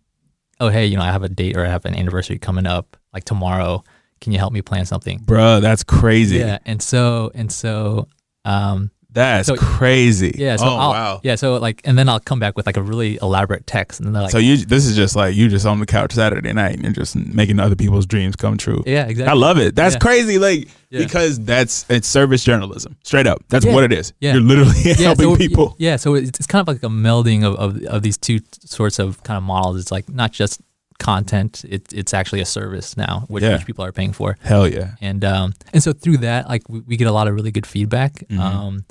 oh 0.60 0.68
hey, 0.68 0.86
you 0.86 0.96
know 0.96 1.02
I 1.02 1.12
have 1.12 1.22
a 1.22 1.28
date 1.28 1.56
or 1.56 1.64
I 1.64 1.68
have 1.68 1.84
an 1.84 1.94
anniversary 1.94 2.38
coming 2.38 2.66
up 2.66 2.96
like 3.12 3.24
tomorrow. 3.24 3.82
Can 4.20 4.32
you 4.32 4.38
help 4.38 4.52
me 4.52 4.62
plan 4.62 4.84
something? 4.84 5.18
Bro, 5.18 5.60
that's 5.60 5.84
crazy. 5.84 6.38
Yeah. 6.38 6.58
And 6.66 6.82
so 6.82 7.30
and 7.34 7.50
so 7.52 8.08
um, 8.44 8.90
That's 9.18 9.48
So- 9.48 9.56
crazy. 9.56 10.32
Yeah. 10.38 10.56
So 10.56 10.66
oh, 10.66 10.76
I'll, 10.76 10.90
wow. 10.90 11.20
Yeah. 11.24 11.34
So 11.34 11.56
like, 11.56 11.80
and 11.84 11.98
then 11.98 12.08
I'll 12.08 12.20
come 12.20 12.38
back 12.38 12.56
with 12.56 12.66
like 12.66 12.76
a 12.76 12.82
really 12.82 13.18
elaborate 13.20 13.66
text, 13.66 14.00
and 14.00 14.14
then 14.14 14.22
like, 14.22 14.30
So 14.30 14.38
you 14.38 14.56
this 14.58 14.86
is 14.86 14.94
just 14.96 15.16
like 15.16 15.34
you 15.34 15.48
just 15.48 15.66
on 15.66 15.80
the 15.80 15.86
couch 15.86 16.12
Saturday 16.12 16.52
night 16.52 16.74
and 16.74 16.82
you're 16.84 16.92
just 16.92 17.16
making 17.16 17.58
other 17.60 17.76
people's 17.76 18.06
dreams 18.06 18.36
come 18.36 18.56
true. 18.56 18.82
yeah, 18.86 19.06
exactly. 19.06 19.30
I 19.30 19.34
love 19.34 19.58
it. 19.58 19.74
That's 19.74 19.94
Yeah. 19.96 19.98
crazy. 19.98 20.38
Like 20.38 20.68
Yeah. 20.90 21.00
because 21.04 21.40
that's 21.40 21.84
it's 21.90 22.06
service 22.06 22.44
journalism. 22.44 22.96
Straight 23.02 23.26
up. 23.26 23.42
That's 23.48 23.64
Yeah. 23.66 23.74
what 23.74 23.84
it 23.84 23.92
is. 23.92 24.12
Yeah. 24.20 24.34
You're 24.34 24.42
literally 24.42 24.72
yeah, 24.84 24.94
helping 24.94 25.30
so, 25.34 25.36
people. 25.36 25.74
Yeah. 25.78 25.96
So 25.96 26.14
it's, 26.14 26.30
it's 26.38 26.46
kind 26.46 26.60
of 26.60 26.68
like 26.68 26.82
a 26.84 26.88
melding 26.88 27.42
of, 27.44 27.54
of 27.56 27.82
of 27.84 28.02
these 28.02 28.16
two 28.16 28.38
sorts 28.64 28.98
of 28.98 29.22
kind 29.24 29.36
of 29.36 29.42
models. 29.42 29.80
It's 29.80 29.90
like 29.90 30.08
not 30.08 30.32
just 30.32 30.60
content; 31.00 31.64
it, 31.68 31.92
it's 31.92 32.12
actually 32.12 32.40
a 32.40 32.44
service 32.44 32.96
now, 32.96 33.24
which, 33.28 33.44
Yeah. 33.44 33.52
which 33.56 33.66
people 33.66 33.84
are 33.84 33.92
paying 33.92 34.12
for. 34.12 34.36
Hell 34.42 34.66
yeah. 34.66 34.92
and 35.00 35.24
um 35.24 35.54
and 35.72 35.80
so 35.82 35.92
through 35.92 36.18
that 36.18 36.48
like 36.48 36.62
we, 36.68 36.80
we 36.80 36.96
get 36.96 37.06
a 37.06 37.12
lot 37.12 37.28
of 37.28 37.34
really 37.34 37.52
good 37.52 37.66
feedback 37.66 38.12
Mhm. 38.28 38.38
um 38.40 38.84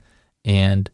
and 0.47 0.89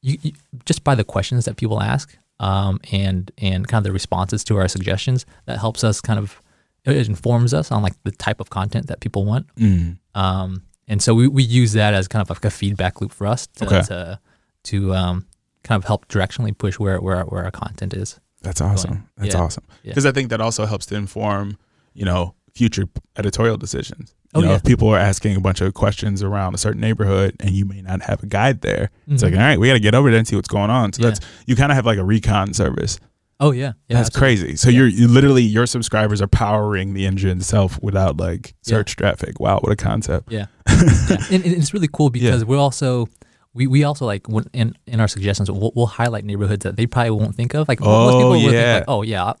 you, 0.00 0.16
you 0.22 0.32
just 0.64 0.82
by 0.84 0.94
the 0.94 1.04
questions 1.04 1.44
that 1.44 1.56
people 1.56 1.82
ask 1.82 2.16
um 2.40 2.80
and 2.92 3.30
and 3.38 3.68
kind 3.68 3.78
of 3.82 3.84
the 3.84 3.92
responses 3.92 4.42
to 4.44 4.56
our 4.56 4.68
suggestions 4.68 5.26
that 5.46 5.58
helps 5.58 5.84
us 5.84 6.00
kind 6.00 6.18
of 6.18 6.40
it 6.84 7.06
informs 7.08 7.52
us 7.54 7.70
on 7.70 7.82
like 7.82 7.94
the 8.04 8.10
type 8.12 8.40
of 8.40 8.48
content 8.50 8.86
that 8.86 9.00
people 9.00 9.24
want 9.24 9.46
Mm. 9.56 9.98
um 10.14 10.62
and 10.88 11.00
so 11.02 11.14
we, 11.14 11.28
we 11.28 11.42
use 11.42 11.72
that 11.74 11.94
as 11.94 12.08
kind 12.08 12.20
of 12.22 12.28
like 12.30 12.44
a 12.44 12.50
feedback 12.50 13.00
loop 13.00 13.12
for 13.12 13.26
us 13.26 13.46
to 13.58 13.64
Okay. 13.66 13.82
to, 13.82 14.18
to 14.64 14.94
um 14.94 15.26
kind 15.62 15.78
of 15.80 15.86
help 15.86 16.08
directionally 16.08 16.56
push 16.56 16.78
where 16.78 16.98
where, 17.00 17.16
our- 17.18 17.26
where 17.26 17.44
our 17.44 17.50
content 17.52 17.94
is 17.94 18.18
That's 18.42 18.60
awesome. 18.60 18.96
That's 19.16 19.34
Yeah. 19.34 19.42
awesome. 19.44 19.64
Yeah. 19.84 19.90
Because 19.92 20.06
I 20.06 20.12
think 20.12 20.30
that 20.30 20.40
also 20.40 20.66
helps 20.66 20.86
to 20.86 20.96
inform, 20.96 21.56
you 21.94 22.04
know, 22.04 22.34
future 22.54 22.84
editorial 23.16 23.56
decisions. 23.56 24.14
You 24.34 24.38
Oh, 24.38 24.40
know, 24.40 24.48
yeah. 24.50 24.56
if 24.56 24.64
people 24.64 24.88
are 24.88 24.98
asking 24.98 25.36
a 25.36 25.40
bunch 25.40 25.60
of 25.60 25.74
questions 25.74 26.22
around 26.22 26.54
a 26.54 26.58
certain 26.58 26.80
neighborhood 26.80 27.36
and 27.40 27.50
you 27.50 27.64
may 27.64 27.82
not 27.82 28.02
have 28.02 28.22
a 28.22 28.26
guide 28.26 28.60
there, 28.62 28.90
it's 29.08 29.22
like, 29.22 29.32
Mhm. 29.34 29.38
all 29.38 29.42
right, 29.44 29.60
we 29.60 29.66
got 29.68 29.74
to 29.74 29.80
get 29.80 29.94
over 29.94 30.10
there 30.10 30.18
and 30.18 30.26
see 30.28 30.36
what's 30.36 30.48
going 30.48 30.70
on. 30.70 30.92
So 30.92 31.02
Yeah. 31.02 31.08
that's 31.10 31.20
you 31.46 31.56
kind 31.56 31.70
of 31.72 31.76
have 31.76 31.86
like 31.86 31.98
a 31.98 32.04
recon 32.04 32.52
service. 32.54 32.98
oh 33.40 33.50
yeah 33.50 33.72
yeah 33.88 33.96
that's 33.96 34.08
absolutely. 34.08 34.20
crazy. 34.44 34.56
So 34.56 34.70
you're 34.70 34.86
you 34.86 35.08
literally 35.08 35.42
your 35.42 35.66
subscribers 35.66 36.22
are 36.22 36.28
powering 36.28 36.94
the 36.94 37.06
engine 37.06 37.38
itself 37.38 37.76
without 37.82 38.16
like 38.16 38.54
Yeah. 38.64 38.76
search 38.76 38.94
traffic. 38.96 39.40
Wow, 39.40 39.58
what 39.60 39.72
a 39.72 39.76
concept. 39.76 40.30
Yeah, 40.30 40.46
yeah. 40.68 41.16
And, 41.30 41.44
and 41.44 41.52
it's 41.54 41.74
really 41.74 41.88
cool 41.92 42.08
because 42.10 42.44
we're 42.44 42.58
also 42.58 43.08
we, 43.54 43.66
we 43.66 43.82
also 43.84 44.06
like 44.06 44.28
when, 44.28 44.44
in 44.52 44.74
in 44.86 45.00
our 45.00 45.08
suggestions 45.08 45.50
we'll, 45.50 45.72
we'll 45.74 45.86
highlight 45.86 46.24
neighborhoods 46.24 46.62
that 46.64 46.76
they 46.76 46.86
probably 46.86 47.10
won't 47.10 47.34
think 47.34 47.54
of. 47.54 47.66
Like 47.68 47.80
most 47.80 48.14
Oh, 48.14 48.18
people 48.18 48.30
would 48.44 48.54
yeah. 48.54 48.74
think 48.76 48.86
like, 48.88 48.94
oh 48.94 49.02
yeah. 49.02 49.32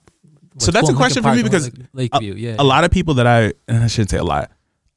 So 0.58 0.70
that's 0.70 0.88
a 0.88 0.94
question 0.94 1.22
for 1.22 1.34
me 1.34 1.42
because 1.42 1.70
Lake- 1.92 2.12
Lakeview, 2.12 2.34
yeah, 2.34 2.56
a 2.58 2.64
lot 2.64 2.84
of 2.84 2.90
people 2.90 3.14
that 3.14 3.26
I 3.26 3.52
and 3.68 3.82
I 3.82 3.86
shouldn't 3.86 4.10
say 4.10 4.18
a 4.18 4.24
lot. 4.24 4.50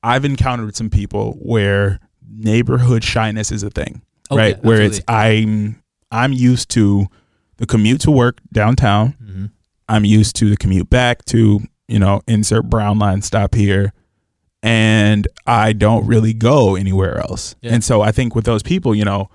I've 0.04 0.26
encountered 0.26 0.76
some 0.76 0.90
people 0.90 1.34
where 1.42 2.00
neighborhood 2.30 3.04
shyness 3.04 3.52
is 3.52 3.64
a 3.64 3.70
thing, 3.70 4.02
Oh, 4.30 4.38
right? 4.38 4.56
yeah, 4.58 4.62
where 4.62 4.82
it's 4.82 5.02
I'm 5.08 5.82
I'm 6.12 6.34
used 6.34 6.70
to 6.72 7.08
the 7.58 7.66
commute 7.66 8.02
to 8.02 8.12
work 8.12 8.40
downtown. 8.52 9.12
hmm 9.24 9.46
I'm 9.88 10.04
used 10.04 10.36
to 10.38 10.50
the 10.50 10.58
commute 10.58 10.90
back 10.90 11.24
to 11.26 11.62
you 11.88 12.00
know 12.00 12.22
insert 12.28 12.70
brown 12.70 12.98
line 13.00 13.22
stop 13.22 13.54
here, 13.56 13.94
and 14.64 15.28
I 15.46 15.74
don't 15.74 16.06
really 16.08 16.34
go 16.34 16.76
anywhere 16.76 17.20
else. 17.20 17.56
Yeah. 17.62 17.74
And 17.74 17.84
so 17.84 18.02
I 18.02 18.12
think 18.12 18.36
with 18.36 18.46
those 18.46 18.64
people, 18.64 18.96
you 18.96 19.06
know, 19.06 19.30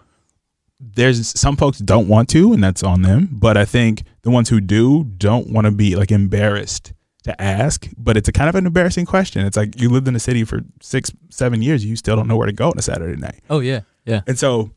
there's 0.81 1.39
some 1.39 1.57
folks 1.57 1.79
don't 1.79 2.09
want 2.09 2.29
to, 2.31 2.53
and 2.53 2.65
that's 2.65 2.83
on 2.83 3.03
them. 3.03 3.29
But 3.31 3.57
I 3.57 3.65
think 3.65 4.03
the 4.23 4.31
ones 4.31 4.49
who 4.49 4.61
do 4.61 5.05
don't 5.05 5.51
want 5.51 5.67
to 5.67 5.71
be 5.71 5.95
like 5.95 6.11
embarrassed 6.11 6.93
to 7.25 7.41
ask. 7.41 7.89
But 7.97 8.17
it's 8.17 8.29
a 8.29 8.33
kind 8.33 8.49
of 8.49 8.55
an 8.55 8.67
embarrassing 8.67 9.07
question. 9.07 9.45
It's 9.45 9.57
like 9.57 9.81
you 9.81 9.91
lived 9.91 10.09
in 10.09 10.17
a 10.17 10.21
city 10.21 10.45
for 10.45 10.61
six, 10.81 11.13
seven 11.29 11.63
years, 11.63 11.85
you 11.85 11.97
still 11.97 12.17
don't 12.17 12.29
know 12.29 12.37
where 12.37 12.47
to 12.47 12.53
go 12.53 12.69
on 12.69 12.79
a 12.79 12.83
Saturday 12.83 13.21
night. 13.21 13.41
Oh 13.51 13.61
yeah, 13.61 13.81
yeah. 14.07 14.23
And 14.27 14.39
so 14.39 14.71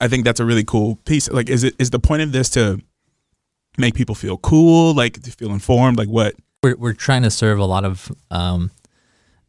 I 0.00 0.08
think 0.08 0.24
that's 0.24 0.40
a 0.40 0.44
really 0.44 0.64
cool 0.64 0.96
piece. 1.04 1.30
Like, 1.30 1.48
is 1.48 1.64
it 1.64 1.74
is 1.78 1.90
the 1.90 1.98
point 1.98 2.22
of 2.22 2.32
this 2.32 2.48
to 2.50 2.80
make 3.78 3.94
people 3.94 4.14
feel 4.14 4.36
cool, 4.38 4.94
like 4.94 5.22
to 5.22 5.30
feel 5.30 5.52
informed, 5.52 5.98
like 5.98 6.08
what? 6.08 6.34
We're 6.62 6.76
we're 6.76 6.92
trying 6.92 7.22
to 7.22 7.30
serve 7.30 7.58
a 7.58 7.64
lot 7.64 7.84
of 7.84 8.10
um, 8.30 8.70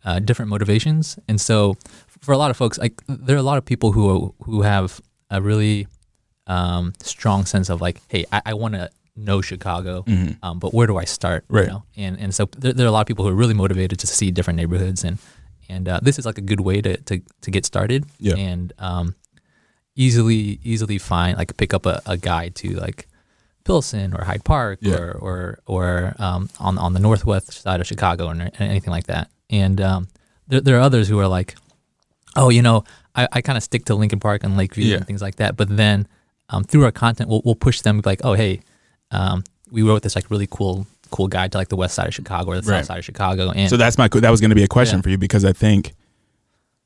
uh, 0.03 0.19
different 0.19 0.49
motivations, 0.49 1.19
and 1.27 1.39
so 1.39 1.75
for 2.21 2.33
a 2.33 2.37
lot 2.37 2.49
of 2.49 2.57
folks, 2.57 2.77
like 2.77 3.01
there 3.07 3.35
are 3.35 3.39
a 3.39 3.43
lot 3.43 3.57
of 3.57 3.65
people 3.65 3.91
who 3.91 4.33
who 4.43 4.63
have 4.63 4.99
a 5.29 5.41
really 5.41 5.87
um, 6.47 6.93
strong 7.01 7.45
sense 7.45 7.69
of 7.69 7.81
like, 7.81 8.01
hey, 8.09 8.25
I, 8.31 8.41
I 8.47 8.53
want 8.53 8.73
to 8.75 8.89
know 9.15 9.41
Chicago, 9.41 10.03
um, 10.41 10.59
but 10.59 10.73
where 10.73 10.87
do 10.87 10.97
I 10.97 11.05
start? 11.05 11.45
Right. 11.47 11.65
You 11.65 11.71
know? 11.71 11.83
And 11.95 12.19
and 12.19 12.33
so 12.35 12.45
there, 12.57 12.73
there 12.73 12.85
are 12.85 12.89
a 12.89 12.91
lot 12.91 13.01
of 13.01 13.07
people 13.07 13.25
who 13.25 13.31
are 13.31 13.35
really 13.35 13.53
motivated 13.53 13.99
to 13.99 14.07
see 14.07 14.31
different 14.31 14.57
neighborhoods, 14.57 15.03
and 15.03 15.17
and 15.69 15.87
uh, 15.87 15.99
this 16.01 16.17
is 16.19 16.25
like 16.25 16.37
a 16.37 16.41
good 16.41 16.59
way 16.61 16.81
to 16.81 16.97
to, 16.97 17.21
to 17.41 17.51
get 17.51 17.65
started. 17.65 18.05
Yeah. 18.19 18.35
And 18.35 18.73
um, 18.79 19.15
easily 19.95 20.59
easily 20.63 20.97
find 20.97 21.37
like 21.37 21.55
pick 21.57 21.73
up 21.73 21.85
a, 21.85 22.01
a 22.05 22.17
guide 22.17 22.55
to 22.55 22.69
like 22.75 23.07
Pilsen 23.63 24.13
or 24.13 24.23
Hyde 24.25 24.43
Park 24.43 24.79
Yeah. 24.81 24.95
or 24.95 25.11
or 25.21 25.59
or 25.65 26.15
um, 26.19 26.49
on 26.59 26.77
on 26.77 26.93
the 26.93 26.99
northwest 26.99 27.51
side 27.53 27.79
of 27.81 27.87
Chicago 27.87 28.27
or 28.27 28.49
anything 28.59 28.91
like 28.91 29.05
that. 29.07 29.29
And 29.49 29.79
um, 29.79 30.07
there 30.47 30.61
there 30.61 30.77
are 30.77 30.81
others 30.81 31.07
who 31.07 31.19
are 31.19 31.27
like, 31.27 31.55
oh, 32.35 32.49
you 32.49 32.61
know, 32.61 32.83
I, 33.15 33.27
I 33.31 33.41
kind 33.41 33.57
of 33.57 33.63
stick 33.63 33.85
to 33.85 33.95
Lincoln 33.95 34.19
Park 34.19 34.43
and 34.43 34.57
Lakeview 34.57 34.85
Yeah. 34.85 34.97
and 34.97 35.07
things 35.07 35.21
like 35.21 35.35
that. 35.35 35.55
But 35.55 35.75
then 35.75 36.07
um, 36.49 36.63
through 36.63 36.83
our 36.85 36.91
content, 36.91 37.29
we'll 37.29 37.41
we'll 37.45 37.55
push 37.55 37.81
them 37.81 38.01
like, 38.05 38.21
oh, 38.23 38.33
hey, 38.33 38.61
um, 39.11 39.43
we 39.71 39.81
wrote 39.83 40.01
this 40.03 40.15
like 40.15 40.29
really 40.31 40.47
cool 40.49 40.87
cool 41.11 41.27
guide 41.27 41.51
to 41.51 41.57
like 41.59 41.67
the 41.69 41.75
west 41.75 41.93
side 41.93 42.07
of 42.07 42.13
Chicago 42.13 42.51
or 42.51 42.59
the 42.61 42.71
Right. 42.71 42.79
south 42.79 42.87
side 42.87 42.97
of 42.99 43.05
Chicago. 43.05 43.51
And 43.51 43.69
So 43.69 43.77
that's 43.77 43.97
my 43.99 44.07
that 44.07 44.29
was 44.31 44.41
going 44.41 44.49
to 44.49 44.55
be 44.55 44.63
a 44.63 44.67
question 44.67 44.97
Yeah. 44.99 45.03
for 45.03 45.09
you 45.09 45.17
because 45.19 45.45
I 45.45 45.53
think, 45.53 45.93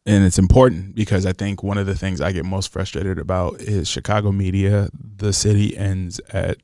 and 0.06 0.26
it's 0.26 0.38
important 0.38 0.96
because 0.96 1.26
I 1.26 1.32
think 1.34 1.64
one 1.64 1.78
of 1.78 1.86
the 1.86 1.96
things 1.96 2.20
I 2.22 2.32
get 2.34 2.44
most 2.46 2.72
frustrated 2.72 3.20
about 3.20 3.62
is 3.62 3.88
Chicago 3.88 4.32
media. 4.34 4.90
The 5.18 5.32
city 5.32 5.78
ends 5.78 6.20
at 6.34 6.58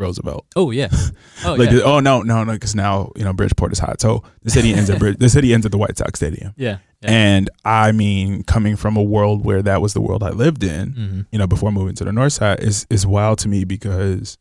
Roosevelt. 0.00 0.46
oh 0.56 0.70
yeah, 0.70 0.88
oh 1.44 1.54
like, 1.54 1.70
yeah, 1.70 1.80
oh 1.84 2.00
no, 2.00 2.22
no, 2.22 2.42
no, 2.44 2.52
because 2.54 2.74
now 2.74 3.12
you 3.16 3.22
know 3.24 3.32
Bridgeport 3.32 3.72
is 3.72 3.78
hot. 3.78 4.00
So 4.00 4.22
the 4.42 4.50
city 4.50 4.72
ends 4.74 4.90
at 4.90 4.98
Brid- 4.98 5.20
the 5.20 5.28
city 5.28 5.52
ends 5.54 5.64
at 5.66 5.72
the 5.72 5.78
White 5.78 5.96
Sox 5.98 6.18
Stadium. 6.18 6.54
yeah, 6.56 6.78
yeah. 7.02 7.10
And 7.10 7.50
I 7.64 7.92
mean, 7.92 8.42
coming 8.44 8.76
from 8.76 8.96
a 8.96 9.02
world 9.02 9.44
where 9.44 9.62
that 9.62 9.80
was 9.82 9.92
the 9.94 10.00
world 10.00 10.22
I 10.22 10.30
lived 10.30 10.62
in, 10.64 10.92
Mhm. 10.94 11.26
you 11.30 11.38
know, 11.38 11.46
before 11.46 11.70
moving 11.70 11.94
to 11.96 12.04
the 12.04 12.12
north 12.12 12.32
side 12.32 12.60
is 12.60 12.86
is 12.90 13.06
wild 13.06 13.38
to 13.40 13.48
me 13.48 13.64
because 13.64 14.38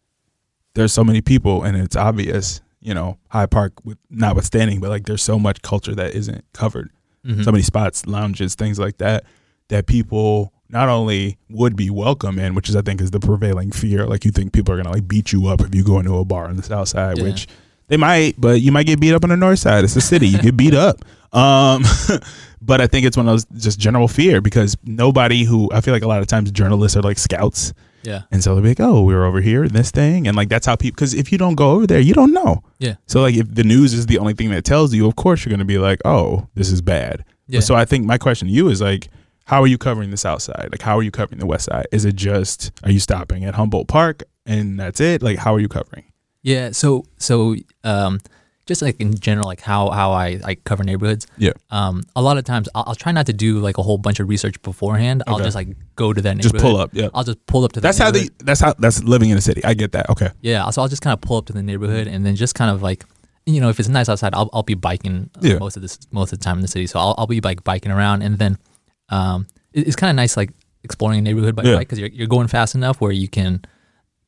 there's 0.76 0.93
so 0.93 1.04
many 1.04 1.22
people 1.22 1.63
and 1.63 1.76
it's 1.78 1.95
obvious, 1.95 2.62
you 2.80 2.93
know, 2.93 3.17
Hyde 3.30 3.52
Park 3.52 3.74
with 3.84 3.98
notwithstanding, 4.10 4.80
but 4.80 4.89
like 4.89 5.06
there's 5.06 5.24
so 5.24 5.38
much 5.39 5.62
culture 5.62 5.95
that 5.95 6.13
isn't 6.15 6.43
covered. 6.54 6.89
Mhm. 7.26 7.43
So 7.43 7.52
many 7.52 7.63
spots, 7.63 8.06
lounges, 8.06 8.56
things 8.56 8.80
like 8.80 8.98
that, 9.00 9.26
that 9.69 9.88
people 9.88 10.54
not 10.69 10.88
only 10.89 11.38
would 11.49 11.75
be 11.75 11.89
welcome 11.89 12.38
in, 12.39 12.53
which 12.55 12.69
is 12.69 12.75
I 12.75 12.82
think 12.82 13.01
is 13.01 13.12
the 13.12 13.19
prevailing 13.19 13.71
fear. 13.71 14.05
Like 14.05 14.23
you 14.25 14.32
think 14.32 14.53
people 14.53 14.73
are 14.73 14.77
gonna 14.77 14.91
like 14.91 15.08
beat 15.08 15.32
you 15.32 15.47
up 15.47 15.62
if 15.62 15.73
you 15.73 15.84
go 15.84 15.99
into 15.99 16.15
a 16.17 16.25
bar 16.25 16.45
on 16.45 16.55
the 16.58 16.63
south 16.63 16.89
side, 16.89 17.17
Yeah. 17.17 17.23
which 17.25 17.47
they 17.88 17.97
might, 17.97 18.36
but 18.39 18.62
you 18.62 18.71
might 18.71 18.86
get 18.86 18.99
beat 18.99 19.13
up 19.13 19.23
on 19.23 19.29
the 19.32 19.38
north 19.38 19.60
side. 19.60 19.84
It's 19.84 19.95
a 19.95 20.01
city. 20.01 20.27
You 20.27 20.39
get 20.39 20.55
beat 20.58 20.73
up. 20.73 20.97
Um, 21.32 21.84
but 22.62 22.82
I 22.82 22.88
think 22.88 23.05
it's 23.05 23.15
one 23.15 23.27
of 23.27 23.34
those 23.34 23.45
just 23.62 23.77
general 23.79 24.08
fear 24.08 24.41
because 24.41 24.75
nobody 24.84 25.43
who 25.43 25.69
I 25.71 25.82
feel 25.82 25.93
like 25.93 26.01
a 26.01 26.08
lot 26.08 26.21
of 26.21 26.27
times 26.27 26.49
journalists 26.51 26.97
are 26.97 27.03
like 27.03 27.19
scouts. 27.19 27.71
Yeah. 28.01 28.21
And 28.32 28.43
so 28.43 28.55
they'll 28.55 28.63
be 28.63 28.69
like, 28.69 28.79
oh, 28.79 29.03
we 29.03 29.13
were 29.13 29.25
over 29.25 29.39
here 29.39 29.63
in 29.63 29.71
this 29.71 29.91
thing. 29.91 30.27
And 30.27 30.36
like, 30.36 30.49
that's 30.49 30.65
how 30.65 30.75
people, 30.75 30.95
because 30.95 31.13
if 31.13 31.32
you 31.32 31.38
don't 31.38 31.53
go 31.53 31.69
over 31.69 31.86
there, 31.86 31.99
you 31.99 32.15
don't 32.15 32.34
know. 32.34 32.63
Yeah. 32.79 32.95
So 33.05 33.21
like, 33.21 33.36
if 33.36 33.53
the 33.53 33.63
news 33.63 33.93
is 33.93 34.08
the 34.08 34.17
only 34.17 34.34
thing 34.34 34.49
that 34.49 34.65
tells 34.65 34.91
you, 34.91 35.05
of 35.05 35.17
course 35.17 35.45
you're 35.45 35.51
going 35.51 35.60
to 35.60 35.65
be 35.65 35.77
like, 35.77 35.99
oh, 36.03 36.47
this 36.55 36.71
is 36.71 36.82
bad. 36.82 37.23
Yeah. 37.45 37.60
So 37.60 37.75
I 37.75 37.86
think 37.86 38.05
my 38.08 38.17
question 38.17 38.47
to 38.47 38.53
you 38.53 38.69
is 38.69 38.82
like, 38.82 39.10
how 39.50 39.62
are 39.64 39.68
you 39.68 39.78
covering 39.78 40.12
the 40.12 40.18
south 40.18 40.42
side? 40.44 40.70
Like, 40.72 40.82
how 40.82 40.96
are 40.98 41.04
you 41.04 41.12
covering 41.20 41.40
the 41.40 41.46
west 41.54 41.66
side? 41.66 41.88
Is 41.92 42.06
it 42.06 42.16
just, 42.16 42.72
are 42.84 42.92
you 42.92 43.00
stopping 43.00 43.46
at 43.46 43.56
Humboldt 43.56 43.88
Park 43.88 44.24
and 44.46 44.80
that's 44.80 45.00
it? 45.02 45.24
Like, 45.24 45.40
how 45.40 45.52
are 45.56 45.60
you 45.60 45.68
covering? 45.68 46.06
Yeah. 46.44 46.72
So 46.72 47.06
so 47.18 47.56
um, 47.84 48.20
just 48.66 48.82
like 48.84 48.96
in 49.02 49.16
general, 49.28 49.48
like 49.48 49.62
how 49.62 49.90
how 49.90 50.12
I 50.12 50.40
I 50.46 50.56
cover 50.70 50.84
neighborhoods. 50.84 51.26
Yeah. 51.38 51.54
Um, 51.72 52.04
a 52.16 52.22
lot 52.22 52.38
of 52.38 52.44
times 52.46 52.70
I'll, 52.76 52.84
I'll 52.88 52.96
try 52.96 53.12
not 53.12 53.26
to 53.26 53.34
do 53.34 53.60
like 53.60 53.78
a 53.78 53.82
whole 53.82 53.98
bunch 53.98 54.20
of 54.22 54.30
research 54.30 54.62
beforehand. 54.62 55.24
I'll 55.28 55.40
just 55.40 55.56
like 55.56 55.70
go 55.96 56.14
to 56.14 56.22
that 56.22 56.38
Just 56.38 56.56
pull 56.56 56.78
up. 56.78 56.92
Yeah. 56.94 57.10
I'll 57.16 57.24
just 57.26 57.44
pull 57.48 57.64
up 57.66 57.72
to. 57.74 57.80
That. 57.82 57.88
That's 57.88 57.98
how 57.98 58.12
the, 58.12 58.30
that's 58.48 58.62
how, 58.62 58.74
that's 58.80 59.04
living 59.04 59.32
in 59.32 59.38
a 59.38 59.42
city. 59.42 59.62
I 59.66 59.74
get 59.74 59.92
that. 59.94 60.10
Okay. 60.12 60.30
Yeah. 60.42 60.70
So 60.70 60.82
I'll 60.82 60.88
just 60.88 61.02
kind 61.02 61.14
of 61.14 61.22
pull 61.22 61.38
up 61.38 61.48
to 61.48 61.54
the 61.54 61.64
neighborhood 61.64 62.08
and 62.08 62.24
then 62.26 62.36
just 62.36 62.54
kind 62.56 62.70
of 62.72 62.82
like, 62.84 63.04
you 63.46 63.60
know, 63.60 63.70
if 63.70 63.80
it's 63.80 63.90
nice 63.90 64.08
outside, 64.08 64.34
I'll 64.36 64.50
I'll 64.54 64.64
be 64.64 64.76
biking 64.76 65.30
uh, 65.36 65.40
Yeah. 65.42 65.58
most 65.58 65.76
of 65.76 65.82
this 65.82 65.98
most 66.12 66.32
of 66.32 66.40
the 66.40 66.44
time 66.46 66.58
in 66.60 66.62
the 66.62 66.68
city. 66.68 66.86
So 66.88 67.00
I'll 67.00 67.16
I'll 67.18 67.28
be 67.28 67.42
like 67.42 67.64
biking 67.64 67.92
around 67.92 68.22
and 68.22 68.38
then, 68.38 68.58
um, 69.10 69.48
it- 69.74 69.88
it's 69.88 69.95
kind 69.95 70.10
of 70.10 70.15
nice 70.15 70.36
like 70.38 70.52
exploring 70.84 71.19
a 71.19 71.22
neighborhood 71.22 71.56
by 71.56 71.63
Yeah. 71.63 71.76
bike 71.76 71.88
because 71.88 72.00
you're 72.00 72.10
you're 72.10 72.28
going 72.28 72.48
fast 72.48 72.74
enough 72.76 73.02
where 73.02 73.12
you 73.12 73.28
can 73.28 73.62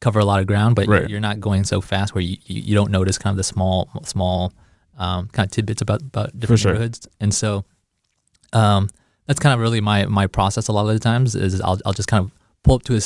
cover 0.01 0.19
a 0.19 0.25
lot 0.25 0.39
of 0.39 0.47
ground, 0.47 0.75
but 0.75 0.87
Right. 0.87 1.09
you're 1.09 1.19
not 1.19 1.39
going 1.39 1.63
so 1.63 1.79
fast 1.79 2.13
where 2.15 2.23
you, 2.23 2.37
you, 2.45 2.61
you 2.61 2.75
don't 2.75 2.91
notice 2.91 3.17
kind 3.17 3.33
of 3.33 3.37
the 3.37 3.43
small 3.43 3.89
small 4.03 4.51
um, 4.97 5.27
kind 5.29 5.45
of 5.47 5.51
tidbits 5.51 5.81
about 5.81 6.01
about 6.01 6.37
different 6.39 6.59
sure. 6.59 6.71
neighborhoods. 6.73 7.07
And 7.19 7.33
so, 7.33 7.63
um, 8.53 8.89
that's 9.27 9.39
kind 9.39 9.53
of 9.53 9.59
really 9.59 9.81
my 9.81 10.05
my 10.05 10.27
process. 10.27 10.67
A 10.67 10.71
lot 10.73 10.87
of 10.87 10.93
the 10.93 10.99
times 10.99 11.35
is 11.35 11.61
I'll 11.61 11.79
I'll 11.85 11.93
just 11.93 12.09
kind 12.09 12.25
of 12.25 12.31
pull 12.63 12.75
up 12.75 12.83
to 12.83 12.95
a 12.97 13.01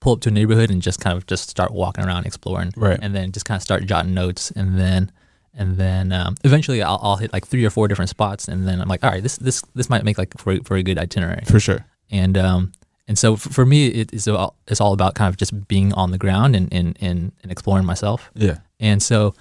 pull 0.00 0.14
up 0.14 0.20
to 0.22 0.28
a 0.28 0.32
neighborhood 0.32 0.70
and 0.70 0.80
just 0.82 1.00
kind 1.00 1.16
of 1.16 1.26
just 1.26 1.48
start 1.50 1.72
walking 1.72 2.04
around 2.04 2.26
exploring, 2.26 2.72
Right. 2.76 2.98
And 3.02 3.14
then 3.14 3.32
just 3.32 3.44
kind 3.46 3.56
of 3.56 3.62
start 3.62 3.84
jotting 3.86 4.14
notes, 4.14 4.50
and 4.50 4.78
then 4.78 5.10
and 5.54 5.76
then 5.76 6.12
um, 6.12 6.36
eventually 6.44 6.82
I'll, 6.82 6.98
I'll 7.02 7.16
hit 7.16 7.32
like 7.32 7.46
three 7.46 7.64
or 7.64 7.70
four 7.70 7.88
different 7.88 8.08
spots, 8.10 8.48
and 8.48 8.66
then 8.68 8.80
I'm 8.80 8.88
like, 8.88 9.02
all 9.04 9.10
right, 9.10 9.22
this 9.22 9.36
this 9.36 9.62
this 9.74 9.88
might 9.90 10.04
make 10.04 10.18
like 10.18 10.32
for 10.38 10.56
for 10.64 10.76
a 10.76 10.82
good 10.82 10.98
itinerary 10.98 11.42
For 11.46 11.60
sure. 11.60 11.84
and 12.10 12.36
um 12.38 12.72
and 13.08 13.18
so 13.18 13.34
f- 13.34 13.40
for 13.40 13.66
me 13.66 13.88
it 13.88 14.12
is 14.12 14.28
all 14.28 14.54
it's 14.68 14.80
all 14.80 14.92
about 14.92 15.14
kind 15.14 15.28
of 15.28 15.36
just 15.36 15.52
being 15.68 15.92
on 15.94 16.10
the 16.12 16.18
ground 16.18 16.54
and 16.56 16.72
and 16.72 16.96
and, 17.00 17.32
and 17.42 17.50
exploring 17.52 17.84
myself 17.84 18.30
Yeah. 18.34 18.58
and 18.78 19.02
so 19.02 19.34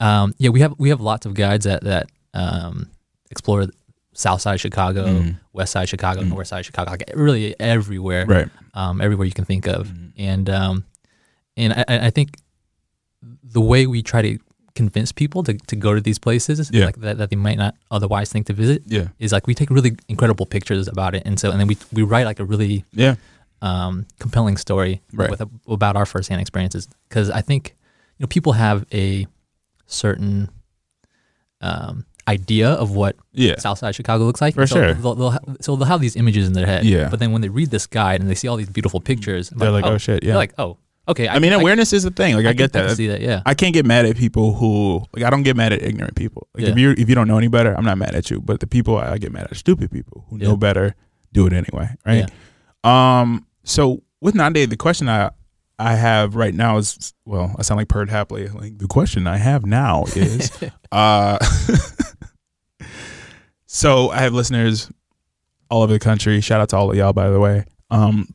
um 0.00 0.34
yeah 0.38 0.50
we 0.50 0.60
have 0.60 0.74
we 0.78 0.90
have 0.90 1.00
lots 1.00 1.24
of 1.26 1.32
guides 1.34 1.64
that 1.64 1.82
that 1.84 2.06
um 2.34 2.90
explore 3.30 3.66
south 4.12 4.40
side 4.42 4.60
chicago 4.60 5.06
Mhm. 5.06 5.38
west 5.52 5.72
side 5.72 5.88
chicago 5.88 6.20
north 6.22 6.48
side 6.48 6.64
chicago 6.66 6.90
like 6.90 7.10
really 7.14 7.54
everywhere 7.58 8.26
Right. 8.26 8.48
um 8.74 9.00
everywhere 9.00 9.26
you 9.26 9.32
can 9.32 9.44
think 9.46 9.66
of 9.66 9.88
Mhm. 9.88 10.12
and 10.18 10.50
um 10.50 10.84
and 11.56 11.72
I 11.72 11.84
I 12.08 12.10
think 12.10 12.36
the 13.42 13.60
way 13.60 13.86
we 13.86 14.02
try 14.02 14.20
to 14.22 14.38
convince 14.74 15.12
people 15.12 15.42
to, 15.44 15.54
to 15.54 15.76
go 15.76 15.94
to 15.94 16.00
these 16.00 16.18
places 16.18 16.70
Yeah. 16.72 16.86
like 16.86 16.96
that, 17.00 17.18
that 17.18 17.30
they 17.30 17.36
might 17.36 17.58
not 17.58 17.74
otherwise 17.90 18.30
think 18.32 18.46
to 18.46 18.52
visit 18.52 18.82
Yeah. 18.86 19.08
is 19.18 19.30
like 19.32 19.46
we 19.46 19.54
take 19.54 19.70
really 19.70 19.96
incredible 20.08 20.46
pictures 20.46 20.88
about 20.88 21.14
it 21.14 21.22
and 21.24 21.38
so 21.38 21.50
and 21.52 21.60
then 21.60 21.68
we 21.68 21.76
we 21.92 22.02
write 22.02 22.26
like 22.26 22.40
a 22.40 22.44
really 22.44 22.84
Yeah. 22.92 23.14
um, 23.62 24.06
compelling 24.18 24.56
story 24.56 25.00
Right. 25.12 25.30
with 25.30 25.42
about 25.68 25.94
our 25.96 26.06
firsthand 26.06 26.40
experiences 26.40 26.88
because 27.08 27.30
I 27.30 27.40
think 27.40 27.76
you 28.18 28.24
know 28.24 28.26
people 28.26 28.52
have 28.54 28.84
a 28.92 29.26
certain 29.86 30.48
um, 31.60 32.04
idea 32.28 32.70
of 32.70 32.90
what 32.90 33.16
Yeah. 33.32 33.58
Southside 33.58 33.94
Chicago 33.94 34.24
looks 34.24 34.40
like. 34.40 34.54
For 34.54 34.66
so 34.66 34.74
sure. 34.76 34.94
They'll, 34.94 35.14
they'll 35.14 35.30
ha- 35.30 35.38
so 35.60 35.76
they'll 35.76 35.86
have 35.86 36.00
these 36.00 36.16
images 36.16 36.46
in 36.46 36.52
their 36.52 36.66
head. 36.66 36.84
Yeah. 36.84 37.08
But 37.10 37.20
then 37.20 37.32
when 37.32 37.42
they 37.42 37.48
read 37.48 37.70
this 37.70 37.86
guide 37.86 38.20
and 38.20 38.28
they 38.30 38.34
see 38.34 38.48
all 38.48 38.56
these 38.56 38.68
beautiful 38.70 39.00
pictures, 39.00 39.50
They're 39.50 39.70
like, 39.70 39.84
oh, 39.86 39.98
shit. 39.98 40.22
Yeah. 40.22 40.28
They're 40.30 40.36
like, 40.38 40.54
oh, 40.58 40.78
okay. 41.08 41.28
I 41.28 41.38
mean, 41.38 41.52
awareness 41.52 41.92
is 41.92 42.04
a 42.04 42.10
thing. 42.10 42.34
Like, 42.36 42.46
I, 42.46 42.48
can- 42.50 42.56
get 42.56 42.72
that. 42.72 42.96
see 42.96 43.06
that. 43.08 43.20
Yeah. 43.20 43.42
I 43.46 43.54
can't 43.54 43.72
get 43.74 43.84
mad 43.86 44.04
at 44.06 44.16
people 44.16 44.54
who 44.54 45.04
like 45.14 45.24
I 45.24 45.30
don't 45.30 45.42
get 45.42 45.56
mad 45.56 45.72
at 45.72 45.82
ignorant 45.82 46.14
people. 46.16 46.48
Like 46.54 46.64
if 46.68 46.78
you 46.78 46.90
if 46.96 47.08
you 47.08 47.14
don't 47.14 47.28
know 47.28 47.38
any 47.38 47.48
better, 47.48 47.74
I'm 47.76 47.84
not 47.84 47.98
mad 47.98 48.14
at 48.14 48.30
you. 48.30 48.40
But 48.40 48.60
the 48.60 48.66
people 48.66 48.96
I 48.98 49.18
get 49.18 49.32
mad 49.32 49.48
at 49.50 49.56
stupid 49.56 49.90
people 49.90 50.24
who 50.28 50.38
Yeah. 50.38 50.48
know 50.48 50.56
better, 50.56 50.94
do 51.32 51.46
it 51.46 51.52
anyway, 51.52 51.88
right? 52.06 52.28
Yeah. 52.84 53.20
Um. 53.20 53.46
So 53.64 54.02
with 54.20 54.34
Nande, 54.34 54.68
the 54.68 54.76
question 54.76 55.08
I 55.08 55.30
I 55.78 55.94
have 55.96 56.36
right 56.36 56.54
now 56.54 56.76
is 56.78 57.12
well, 57.24 57.54
I 57.58 57.62
sound 57.62 57.78
like 57.78 57.88
Perd 57.88 58.08
Hapley. 58.10 58.52
Like 58.54 58.78
the 58.78 58.86
question 58.86 59.26
I 59.26 59.36
have 59.38 59.66
now 59.66 60.04
is, 60.14 60.50
uh, 60.92 61.38
so 63.66 64.10
I 64.10 64.18
have 64.18 64.32
listeners 64.32 64.90
all 65.70 65.82
over 65.82 65.92
the 65.92 65.98
country. 65.98 66.40
Shout 66.40 66.60
out 66.60 66.68
to 66.70 66.76
all 66.76 66.90
of 66.90 66.96
y'all, 66.96 67.12
by 67.12 67.30
the 67.30 67.40
way. 67.40 67.64
Um, 67.90 68.28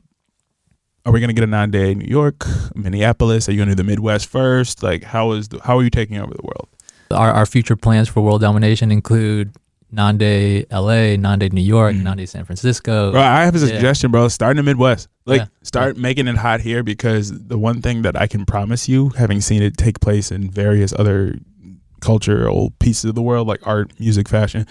are 1.05 1.11
we 1.11 1.19
gonna 1.19 1.33
get 1.33 1.43
a 1.43 1.47
Nande 1.47 1.75
in 1.91 1.99
New 1.99 2.07
York, 2.07 2.45
Minneapolis? 2.75 3.47
Are 3.47 3.51
you 3.51 3.57
gonna 3.57 3.71
do 3.71 3.75
the 3.75 3.83
Midwest 3.83 4.27
first? 4.27 4.83
Like, 4.83 5.03
how 5.03 5.31
is 5.31 5.47
the, 5.49 5.59
how 5.61 5.77
are 5.77 5.83
you 5.83 5.89
taking 5.89 6.17
over 6.17 6.33
the 6.33 6.43
world? 6.43 6.69
Our, 7.11 7.31
our 7.31 7.45
future 7.45 7.75
plans 7.75 8.07
for 8.09 8.21
world 8.21 8.41
domination 8.41 8.91
include 8.91 9.55
Nande 9.91 10.65
LA, 10.71 11.15
Nande 11.17 11.51
New 11.51 11.61
York, 11.61 11.95
Mhm. 11.95 12.03
Nande 12.03 12.27
San 12.29 12.45
Francisco. 12.45 13.11
Bro, 13.11 13.21
I 13.21 13.43
have 13.45 13.55
a 13.55 13.59
Yeah. 13.59 13.65
suggestion, 13.67 14.11
bro. 14.11 14.27
Start 14.27 14.51
in 14.51 14.63
the 14.63 14.69
Midwest. 14.71 15.07
Like, 15.25 15.41
Yeah. 15.41 15.47
start 15.63 15.97
making 15.97 16.27
it 16.27 16.35
hot 16.37 16.61
here 16.61 16.83
because 16.83 17.31
the 17.47 17.57
one 17.57 17.81
thing 17.81 18.03
that 18.03 18.15
I 18.15 18.27
can 18.27 18.45
promise 18.45 18.87
you, 18.87 19.09
having 19.17 19.41
seen 19.41 19.63
it 19.63 19.77
take 19.77 19.99
place 19.99 20.31
in 20.31 20.51
various 20.51 20.93
other 20.97 21.39
cultural 22.01 22.71
pieces 22.79 23.05
of 23.05 23.15
the 23.15 23.21
world, 23.21 23.47
like 23.47 23.65
art, 23.65 23.91
music, 23.99 24.29
fashion, 24.29 24.65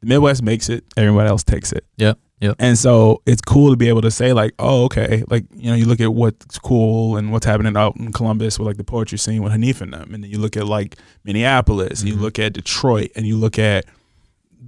the 0.00 0.06
Midwest 0.06 0.42
makes 0.42 0.68
it. 0.68 0.84
Everyone 0.96 1.26
else 1.26 1.42
takes 1.42 1.72
it. 1.72 1.84
Yep. 1.96 2.18
Yep. 2.40 2.56
And 2.58 2.78
so 2.78 3.22
it's 3.26 3.42
cool 3.42 3.70
to 3.70 3.76
be 3.76 3.88
able 3.88 4.00
to 4.00 4.10
say 4.10 4.32
like, 4.32 4.54
oh, 4.58 4.84
okay, 4.84 5.24
like 5.28 5.44
you 5.54 5.70
know, 5.70 5.76
you 5.76 5.84
look 5.84 6.00
at 6.00 6.14
what's 6.14 6.58
cool 6.58 7.16
and 7.16 7.32
what's 7.32 7.44
happening 7.44 7.76
out 7.76 7.96
in 7.96 8.12
Columbus 8.12 8.58
with 8.58 8.66
like 8.66 8.78
the 8.78 8.84
poetry 8.84 9.18
scene 9.18 9.42
with 9.42 9.52
Hanif 9.52 9.82
and 9.82 9.92
them, 9.92 10.14
and 10.14 10.24
then 10.24 10.30
you 10.30 10.38
look 10.38 10.56
at 10.56 10.66
like 10.66 10.96
Minneapolis, 11.22 12.00
and 12.00 12.08
you 12.08 12.14
mm-hmm. 12.14 12.24
look 12.24 12.38
at 12.38 12.54
Detroit, 12.54 13.10
and 13.14 13.26
you 13.26 13.36
look 13.36 13.58
at 13.58 13.84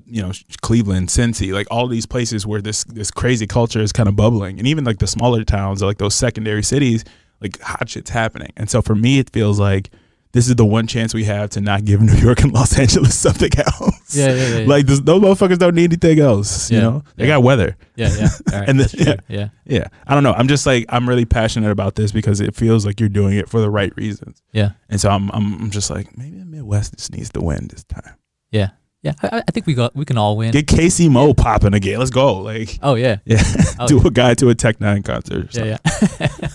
you 0.06 0.20
know 0.20 0.32
Cleveland, 0.60 1.08
Cincy, 1.08 1.52
like 1.52 1.66
all 1.70 1.86
these 1.86 2.04
places 2.04 2.46
where 2.46 2.60
this 2.60 2.84
this 2.84 3.10
crazy 3.10 3.46
culture 3.46 3.80
is 3.80 3.90
kind 3.90 4.08
of 4.08 4.16
bubbling, 4.16 4.58
and 4.58 4.68
even 4.68 4.84
like 4.84 4.98
the 4.98 5.06
smaller 5.06 5.42
towns, 5.42 5.82
like 5.82 5.96
those 5.96 6.14
secondary 6.14 6.62
cities, 6.62 7.04
like 7.40 7.58
hot 7.60 7.88
shit's 7.88 8.10
happening. 8.10 8.52
And 8.54 8.68
so 8.68 8.82
for 8.82 8.94
me, 8.94 9.18
it 9.18 9.30
feels 9.30 9.58
like 9.58 9.90
this 10.32 10.48
is 10.48 10.56
the 10.56 10.64
one 10.64 10.86
chance 10.86 11.12
we 11.14 11.24
have 11.24 11.50
to 11.50 11.60
not 11.60 11.84
give 11.84 12.00
New 12.02 12.14
York 12.14 12.42
and 12.42 12.52
Los 12.52 12.78
Angeles 12.78 13.14
something 13.18 13.50
else. 13.58 14.16
Yeah, 14.16 14.28
yeah, 14.28 14.34
yeah, 14.34 14.58
yeah. 14.60 14.66
Like 14.66 14.86
this, 14.86 15.00
those 15.00 15.20
motherfuckers 15.22 15.58
don't 15.58 15.74
need 15.74 15.92
anything 15.92 16.20
else. 16.20 16.70
Yeah, 16.70 16.78
You 16.78 16.84
Yeah, 16.84 16.90
know, 16.90 17.04
they 17.16 17.26
got 17.26 17.42
weather. 17.42 17.76
yeah, 17.96 18.14
yeah. 18.16 18.28
All 18.52 18.58
right, 18.60 18.68
And 18.68 18.80
that's 18.80 18.92
true. 18.92 19.14
yeah. 19.28 19.48
Yeah, 19.66 19.88
I 20.06 20.14
don't 20.14 20.22
know. 20.22 20.32
I'm 20.32 20.48
just 20.48 20.66
like 20.66 20.86
I'm 20.88 21.08
really 21.08 21.24
passionate 21.24 21.70
about 21.70 21.94
this 21.94 22.12
because 22.12 22.40
it 22.40 22.54
feels 22.54 22.84
like 22.86 22.98
you're 23.00 23.08
doing 23.08 23.36
it 23.38 23.48
for 23.48 23.60
the 23.60 23.70
right 23.70 23.92
reasons, 23.96 24.42
Yeah. 24.52 24.70
and 24.88 25.00
so 25.00 25.08
I'm 25.10 25.30
I'm, 25.32 25.54
I'm 25.62 25.70
just 25.70 25.90
like 25.90 26.16
maybe 26.18 26.38
the 26.38 26.44
Midwest 26.44 26.96
just 26.96 27.12
needs 27.12 27.30
to 27.32 27.40
win 27.40 27.68
this 27.68 27.84
time. 27.84 28.14
Yeah. 28.50 28.70
Yeah. 29.02 29.14
I, 29.20 29.42
I 29.46 29.50
think 29.50 29.66
we 29.66 29.74
got 29.74 29.94
we 29.96 30.04
can 30.04 30.16
all 30.16 30.36
win. 30.36 30.52
Get 30.52 30.66
KC 30.66 31.10
Mo 31.10 31.34
popping 31.34 31.74
again. 31.74 31.98
Let's 31.98 32.10
go. 32.10 32.34
Like 32.34 32.78
oh 32.82 32.94
yeah. 32.94 33.18
yeah, 33.24 33.42
Oh, 33.78 33.86
do 33.88 34.06
a 34.06 34.10
guy 34.10 34.34
to 34.34 34.48
a 34.48 34.54
Tech 34.54 34.78
N9ne 34.78 35.04
concert. 35.04 35.54
Yeah, 35.54 35.76
yeah. 35.84 36.48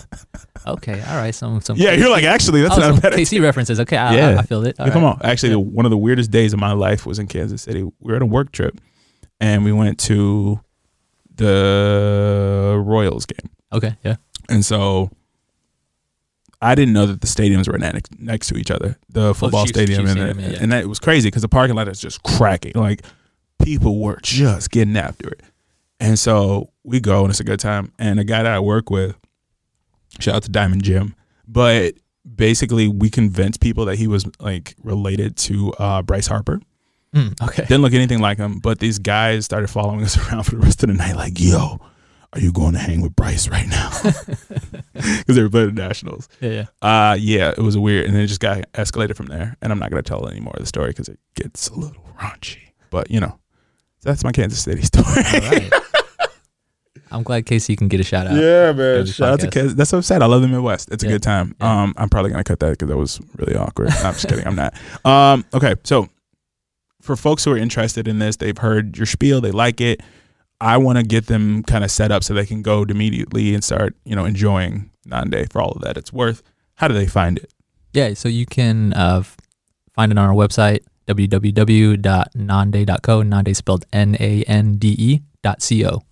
okay, 0.66 1.02
all 1.08 1.16
right. 1.16 1.34
Some 1.34 1.60
some 1.60 1.76
yeah. 1.76 1.92
You're 1.92 2.10
like 2.10 2.24
actually 2.24 2.62
that's 2.62 2.78
oh, 2.78 2.80
not 2.92 3.02
bad. 3.02 3.12
KC 3.12 3.42
references. 3.42 3.78
Okay, 3.80 3.96
I, 3.96 4.14
Yeah. 4.14 4.28
I, 4.28 4.38
I 4.38 4.42
feel 4.42 4.64
it. 4.64 4.76
Yeah, 4.78 4.90
come 4.90 5.04
right. 5.04 5.14
on. 5.14 5.20
Actually, 5.22 5.50
the, 5.50 5.60
one 5.60 5.84
of 5.84 5.90
the 5.90 5.98
weirdest 5.98 6.30
days 6.30 6.52
of 6.54 6.58
my 6.58 6.72
life 6.72 7.04
was 7.04 7.18
in 7.18 7.26
Kansas 7.26 7.62
City. 7.62 7.82
We 7.82 7.92
were 8.00 8.16
on 8.16 8.22
a 8.22 8.26
work 8.26 8.50
trip, 8.50 8.80
and 9.40 9.64
we 9.64 9.72
went 9.72 9.98
to 10.00 10.60
the 11.34 12.82
Royals 12.84 13.26
game. 13.26 13.50
Okay, 13.72 13.94
yeah. 14.02 14.16
And 14.48 14.64
so 14.64 15.10
I 16.60 16.74
didn't 16.74 16.94
know 16.94 17.06
that 17.06 17.20
the 17.20 17.26
stadiums 17.26 17.70
were 17.70 17.78
next, 17.78 18.18
next 18.18 18.48
to 18.48 18.56
each 18.56 18.70
other, 18.70 18.98
the 19.08 19.34
football 19.34 19.64
Chiefs- 19.64 19.78
stadium, 19.78 20.00
Chiefs 20.00 20.10
and, 20.12 20.18
stadium, 20.18 20.36
the, 20.50 20.56
yeah. 20.56 20.62
and 20.62 20.72
that 20.72 20.82
it 20.82 20.88
was 20.88 20.98
crazy 20.98 21.28
because 21.28 21.42
the 21.42 21.48
parking 21.48 21.76
lot 21.76 21.88
is 21.88 22.00
just 22.00 22.22
cracking. 22.22 22.72
Like 22.74 23.04
people 23.62 24.00
were 24.00 24.18
just 24.22 24.70
getting 24.70 24.96
after 24.96 25.28
it. 25.28 25.42
And 26.00 26.18
so 26.18 26.70
we 26.84 27.00
go 27.00 27.22
and 27.22 27.30
it's 27.30 27.40
a 27.40 27.44
good 27.44 27.60
time. 27.60 27.92
And 27.98 28.20
a 28.20 28.24
guy 28.24 28.42
that 28.42 28.52
I 28.52 28.60
work 28.60 28.90
with, 28.90 29.16
shout 30.20 30.36
out 30.36 30.42
to 30.44 30.50
Diamond 30.50 30.82
Jim, 30.82 31.14
but 31.46 31.94
basically 32.36 32.88
we 32.88 33.10
convinced 33.10 33.60
people 33.60 33.84
that 33.86 33.96
he 33.96 34.06
was 34.06 34.24
like 34.40 34.74
related 34.82 35.36
to 35.36 35.72
uh, 35.74 36.02
Bryce 36.02 36.26
Harper. 36.26 36.60
Mm, 37.14 37.40
okay. 37.40 37.62
Didn't 37.62 37.82
look 37.82 37.94
anything 37.94 38.20
like 38.20 38.38
him, 38.38 38.58
but 38.58 38.80
these 38.80 38.98
guys 38.98 39.44
started 39.44 39.68
following 39.68 40.02
us 40.02 40.16
around 40.28 40.44
for 40.44 40.52
the 40.52 40.58
rest 40.58 40.82
of 40.82 40.88
the 40.88 40.94
night. 40.94 41.16
Like, 41.16 41.40
yo, 41.40 41.80
are 42.32 42.40
you 42.40 42.52
going 42.52 42.72
to 42.74 42.78
hang 42.78 43.00
with 43.00 43.16
Bryce 43.16 43.48
right 43.48 43.68
now? 43.68 43.90
Because 44.98 45.36
they 45.36 45.42
were 45.42 45.48
playing 45.50 45.74
the 45.74 45.80
Nationals. 45.80 46.28
Yeah, 46.40 46.66
yeah. 46.82 47.10
Uh, 47.10 47.14
yeah, 47.14 47.50
it 47.50 47.58
was 47.58 47.78
weird, 47.78 48.06
and 48.06 48.14
then 48.14 48.22
it 48.22 48.26
just 48.26 48.40
got 48.40 48.70
escalated 48.72 49.14
from 49.14 49.26
there. 49.26 49.56
And 49.62 49.70
I'm 49.70 49.78
not 49.78 49.90
gonna 49.90 50.02
tell 50.02 50.28
any 50.28 50.40
more 50.40 50.52
of 50.54 50.60
the 50.60 50.66
story 50.66 50.88
because 50.88 51.08
it 51.08 51.20
gets 51.36 51.68
a 51.68 51.74
little 51.74 52.02
raunchy. 52.20 52.58
But 52.90 53.08
you 53.10 53.20
know, 53.20 53.38
that's 54.02 54.24
my 54.24 54.32
Kansas 54.32 54.60
City 54.60 54.82
story. 54.82 55.06
All 55.06 55.50
right. 55.50 55.72
I'm 57.10 57.22
glad 57.22 57.46
KC 57.46 57.78
can 57.78 57.86
get 57.88 58.00
a 58.00 58.04
shout 58.04 58.26
out. 58.26 58.34
Yeah, 58.34 58.72
man. 58.72 59.06
Shout 59.06 59.34
out 59.34 59.40
to 59.40 59.48
kids. 59.48 59.74
That's 59.76 59.92
I'm 59.92 60.02
saying. 60.02 60.20
I 60.20 60.26
love 60.26 60.42
the 60.42 60.48
Midwest. 60.48 60.90
It's 60.90 61.04
a 61.04 61.06
good 61.08 61.22
time. 61.22 61.54
Yeah. 61.60 61.82
Um, 61.84 61.94
I'm 61.96 62.08
probably 62.08 62.32
gonna 62.32 62.42
cut 62.44 62.58
that 62.60 62.70
because 62.70 62.88
that 62.88 62.96
was 62.96 63.20
really 63.36 63.54
awkward. 63.54 63.90
I'm 63.90 64.14
just 64.14 64.28
kidding. 64.28 64.46
I'm 64.46 64.56
not. 64.56 64.74
Um, 65.04 65.44
okay. 65.54 65.76
So 65.84 66.08
for 67.00 67.14
folks 67.16 67.44
who 67.44 67.52
are 67.52 67.56
interested 67.56 68.08
in 68.08 68.18
this, 68.18 68.36
they've 68.36 68.58
heard 68.58 68.96
your 68.96 69.06
spiel, 69.06 69.40
they 69.40 69.52
like 69.52 69.80
it. 69.80 70.00
I 70.60 70.76
want 70.76 70.98
to 70.98 71.04
get 71.04 71.26
them 71.26 71.62
kind 71.62 71.84
of 71.84 71.90
set 71.90 72.10
up 72.10 72.24
so 72.24 72.34
they 72.34 72.46
can 72.46 72.62
go 72.62 72.82
immediately 72.82 73.54
and 73.54 73.62
start, 73.62 73.94
you 74.04 74.16
know, 74.16 74.24
enjoying 74.24 74.90
Nande 75.06 75.50
for 75.52 75.62
all 75.62 75.72
of 75.72 75.82
that 75.82 75.96
it's 75.96 76.12
worth. 76.12 76.42
How 76.74 76.88
do 76.88 76.94
they 76.94 77.06
find 77.06 77.38
it? 77.38 77.52
Yeah, 77.92 78.14
so 78.14 78.28
you 78.28 78.46
can 78.46 78.92
uh, 78.92 79.22
find 79.94 80.12
it 80.12 80.18
on 80.18 80.28
our 80.28 80.34
website, 80.34 80.80
www.nande.co. 81.06 82.02
Nande 83.22 83.56
spelled 83.56 83.84
N 83.92 84.16
A 84.20 84.42
N 84.44 84.76
D 84.76 84.94
E 84.98 85.20
dot 85.42 85.62
C 85.62 85.86
O. 85.86 86.02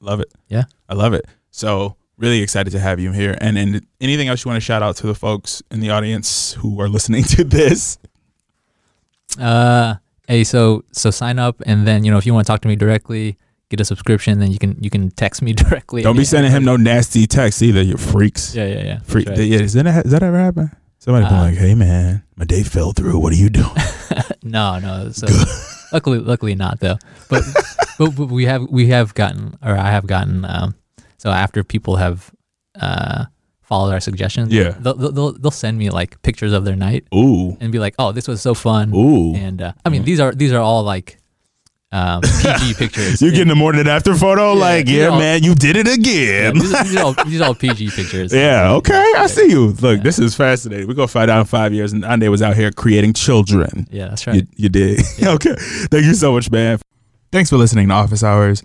Love 0.00 0.20
it. 0.20 0.32
Yeah. 0.48 0.64
I 0.88 0.94
love 0.94 1.14
it. 1.14 1.26
So 1.50 1.96
really 2.16 2.40
excited 2.40 2.70
to 2.70 2.78
have 2.80 3.00
you 3.00 3.12
here. 3.12 3.36
And 3.40 3.56
and 3.58 3.86
anything 4.00 4.28
else 4.28 4.44
you 4.44 4.48
want 4.50 4.56
to 4.56 4.64
shout 4.64 4.82
out 4.82 4.96
to 4.96 5.06
the 5.06 5.14
folks 5.14 5.62
in 5.70 5.80
the 5.80 5.90
audience 5.90 6.52
who 6.54 6.80
are 6.80 6.88
listening 6.88 7.22
to 7.34 7.44
this? 7.44 7.98
Uh, 9.38 9.96
hey, 10.28 10.44
so 10.44 10.84
so 10.92 11.10
sign 11.10 11.38
up, 11.38 11.62
and 11.66 11.86
then 11.86 12.04
you 12.04 12.10
know 12.10 12.18
if 12.18 12.26
you 12.26 12.34
want 12.34 12.46
to 12.46 12.52
talk 12.52 12.60
to 12.62 12.68
me 12.68 12.76
directly, 12.76 13.36
get 13.76 13.80
a 13.80 13.84
subscription. 13.84 14.38
Then 14.38 14.50
you 14.50 14.58
can 14.58 14.76
you 14.80 14.90
can 14.90 15.10
text 15.10 15.42
me 15.42 15.52
directly. 15.64 16.02
Don't 16.02 16.16
be 16.16 16.24
sending 16.24 16.52
him 16.52 16.64
no 16.64 16.76
nasty 16.76 17.26
texts 17.26 17.62
either, 17.62 17.82
you 17.82 17.96
freaks. 17.96 18.54
Yeah, 18.54 18.66
yeah, 18.66 18.82
yeah. 18.84 18.98
Freak. 19.04 19.28
Right. 19.28 19.38
Yeah, 19.38 19.60
is 19.60 19.72
that, 19.74 20.04
that 20.06 20.22
ever 20.22 20.38
happen? 20.38 20.70
Somebody 20.98 21.26
been 21.26 21.34
Uh, 21.34 21.42
like, 21.42 21.56
hey 21.58 21.74
man, 21.74 22.22
my 22.36 22.44
day 22.44 22.62
fell 22.62 22.92
through. 22.92 23.18
What 23.18 23.32
are 23.32 23.36
you 23.36 23.50
doing? 23.50 23.76
no, 24.42 24.78
no. 24.78 25.10
So 25.10 25.26
luckily, 25.92 26.18
luckily 26.18 26.54
not 26.54 26.80
though. 26.80 26.96
But, 27.28 27.42
but 27.98 28.16
but 28.16 28.28
we 28.28 28.46
have 28.46 28.62
we 28.70 28.88
have 28.88 29.14
gotten 29.14 29.56
or 29.62 29.76
I 29.76 29.90
have 29.90 30.06
gotten 30.06 30.44
um, 30.44 30.74
so 31.18 31.30
after 31.30 31.62
people 31.64 31.96
have 31.96 32.30
uh 32.80 33.26
followed 33.62 33.92
our 33.92 34.00
suggestions, 34.00 34.52
Yeah. 34.52 34.76
they'll, 34.80 34.94
they'll 34.94 35.12
they'll 35.12 35.32
they'll 35.32 35.50
send 35.50 35.78
me 35.78 35.90
like 35.90 36.20
pictures 36.22 36.52
of 36.52 36.64
their 36.64 36.76
night 36.76 37.06
Ooh. 37.14 37.56
and 37.60 37.72
be 37.72 37.78
like, 37.78 37.94
oh, 37.98 38.12
this 38.12 38.28
was 38.28 38.40
so 38.42 38.54
fun. 38.54 38.94
Ooh. 38.94 39.34
And 39.34 39.60
uh, 39.62 39.72
I 39.84 39.88
mean, 39.90 40.04
these 40.04 40.20
are 40.20 40.32
these 40.32 40.52
are 40.52 40.60
all 40.60 40.82
like 40.84 41.18
um, 41.94 42.20
PG 42.22 42.74
pictures. 42.78 43.22
You're 43.22 43.30
getting 43.30 43.50
a 43.50 43.54
morning 43.54 43.80
and 43.80 43.88
after 43.88 44.14
photo? 44.14 44.52
Yeah, 44.54 44.58
like, 44.60 44.88
yeah, 44.88 45.06
know- 45.08 45.18
man, 45.18 45.42
you 45.44 45.54
did 45.54 45.76
it 45.76 45.86
Yeah, 45.86 45.92
again. 45.94 46.54
these, 46.58 46.74
are, 46.74 46.84
these, 46.84 46.96
are 46.96 47.04
all, 47.04 47.12
these 47.24 47.40
are 47.40 47.44
all 47.44 47.54
PG 47.54 47.90
pictures. 47.94 48.32
Yeah, 48.34 48.72
okay. 48.72 49.12
I 49.16 49.26
see 49.28 49.48
you. 49.48 49.68
Look, 49.72 50.02
this 50.02 50.18
is 50.18 50.34
fascinating. 50.34 50.88
We're 50.88 50.94
to 50.94 51.06
find 51.06 51.30
out 51.30 51.40
in 51.40 51.46
five 51.46 51.72
years. 51.72 51.92
And 51.92 52.02
Nande 52.02 52.28
was 52.30 52.42
out 52.42 52.56
here 52.56 52.70
creating 52.72 53.12
children. 53.12 53.86
Yeah, 53.90 54.08
that's 54.08 54.26
right. 54.26 54.36
You, 54.36 54.46
you 54.56 54.68
did. 54.68 55.00
okay. 55.22 55.54
Thank 55.90 56.04
you 56.04 56.14
so 56.14 56.32
much, 56.32 56.50
man. 56.50 56.78
Thanks 57.30 57.50
for 57.50 57.56
listening 57.56 57.88
to 57.88 57.94
Office 57.94 58.22
Hours. 58.24 58.62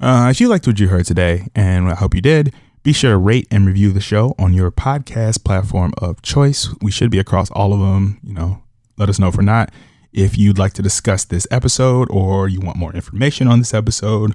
Uh, 0.00 0.28
if 0.30 0.40
you 0.40 0.48
liked 0.48 0.66
what 0.66 0.78
you 0.78 0.88
heard 0.88 1.06
today, 1.06 1.48
and 1.54 1.88
I 1.90 1.94
hope 1.94 2.14
you 2.14 2.20
did, 2.20 2.54
be 2.82 2.92
sure 2.92 3.10
to 3.10 3.18
rate 3.18 3.46
and 3.50 3.66
review 3.66 3.92
the 3.92 4.00
show 4.00 4.34
on 4.38 4.52
your 4.54 4.70
podcast 4.70 5.42
platform 5.44 5.92
of 5.98 6.22
choice. 6.22 6.68
We 6.80 6.90
should 6.90 7.10
be 7.10 7.18
across 7.18 7.50
all 7.50 7.72
of 7.72 7.80
them. 7.80 8.20
You 8.22 8.32
know, 8.34 8.62
let 8.96 9.08
us 9.08 9.18
know 9.18 9.28
if 9.28 9.36
we're 9.36 9.42
not. 9.42 9.70
If 10.12 10.38
you'd 10.38 10.58
like 10.58 10.72
to 10.74 10.82
discuss 10.82 11.24
this 11.24 11.46
episode, 11.50 12.08
or 12.10 12.48
you 12.48 12.60
want 12.60 12.76
more 12.76 12.92
information 12.94 13.46
on 13.48 13.58
this 13.58 13.74
episode, 13.74 14.34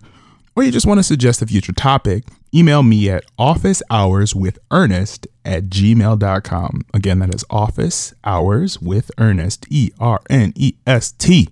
or 0.56 0.64
you 0.64 0.72
just 0.72 0.86
want 0.86 1.00
to 1.00 1.04
suggest 1.04 1.42
a 1.42 1.48
future 1.48 1.74
topic, 1.74 2.26
email 2.54 2.84
me 2.84 3.10
at 3.10 3.24
officehourswithernest 3.40 5.28
at 5.44 5.64
gmail.com. 5.66 6.82
Again, 6.94 7.20
that 7.20 7.34
is 7.34 7.44
office 7.50 8.14
hours 8.24 8.80
with 8.80 9.10
Ernest, 9.18 9.66
E 9.70 9.90
R 10.00 10.22
N 10.30 10.54
E 10.56 10.76
S 10.86 11.12
T, 11.12 11.50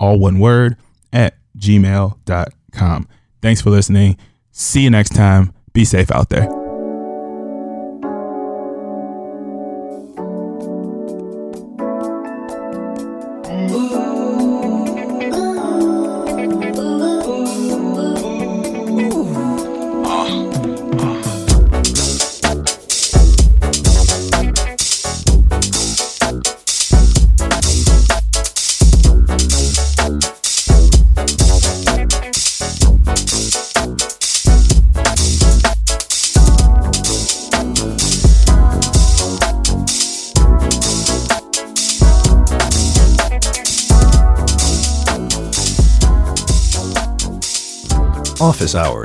all 0.00 0.18
one 0.18 0.38
word, 0.38 0.76
at 1.12 1.34
gmail.com. 1.58 3.08
Thanks 3.42 3.60
for 3.60 3.70
listening. 3.70 4.16
See 4.50 4.82
you 4.82 4.90
next 4.90 5.14
time. 5.14 5.52
Be 5.72 5.84
safe 5.84 6.10
out 6.10 6.30
there. 6.30 6.61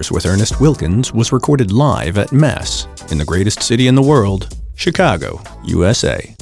With 0.09 0.25
Ernest 0.25 0.61
Wilkins 0.61 1.11
was 1.13 1.33
recorded 1.33 1.71
live 1.71 2.17
at 2.17 2.31
Mess 2.31 2.87
in 3.11 3.17
the 3.17 3.25
greatest 3.25 3.61
city 3.61 3.87
in 3.87 3.95
the 3.95 4.01
world, 4.01 4.55
Chicago, 4.75 5.41
USA. 5.65 6.36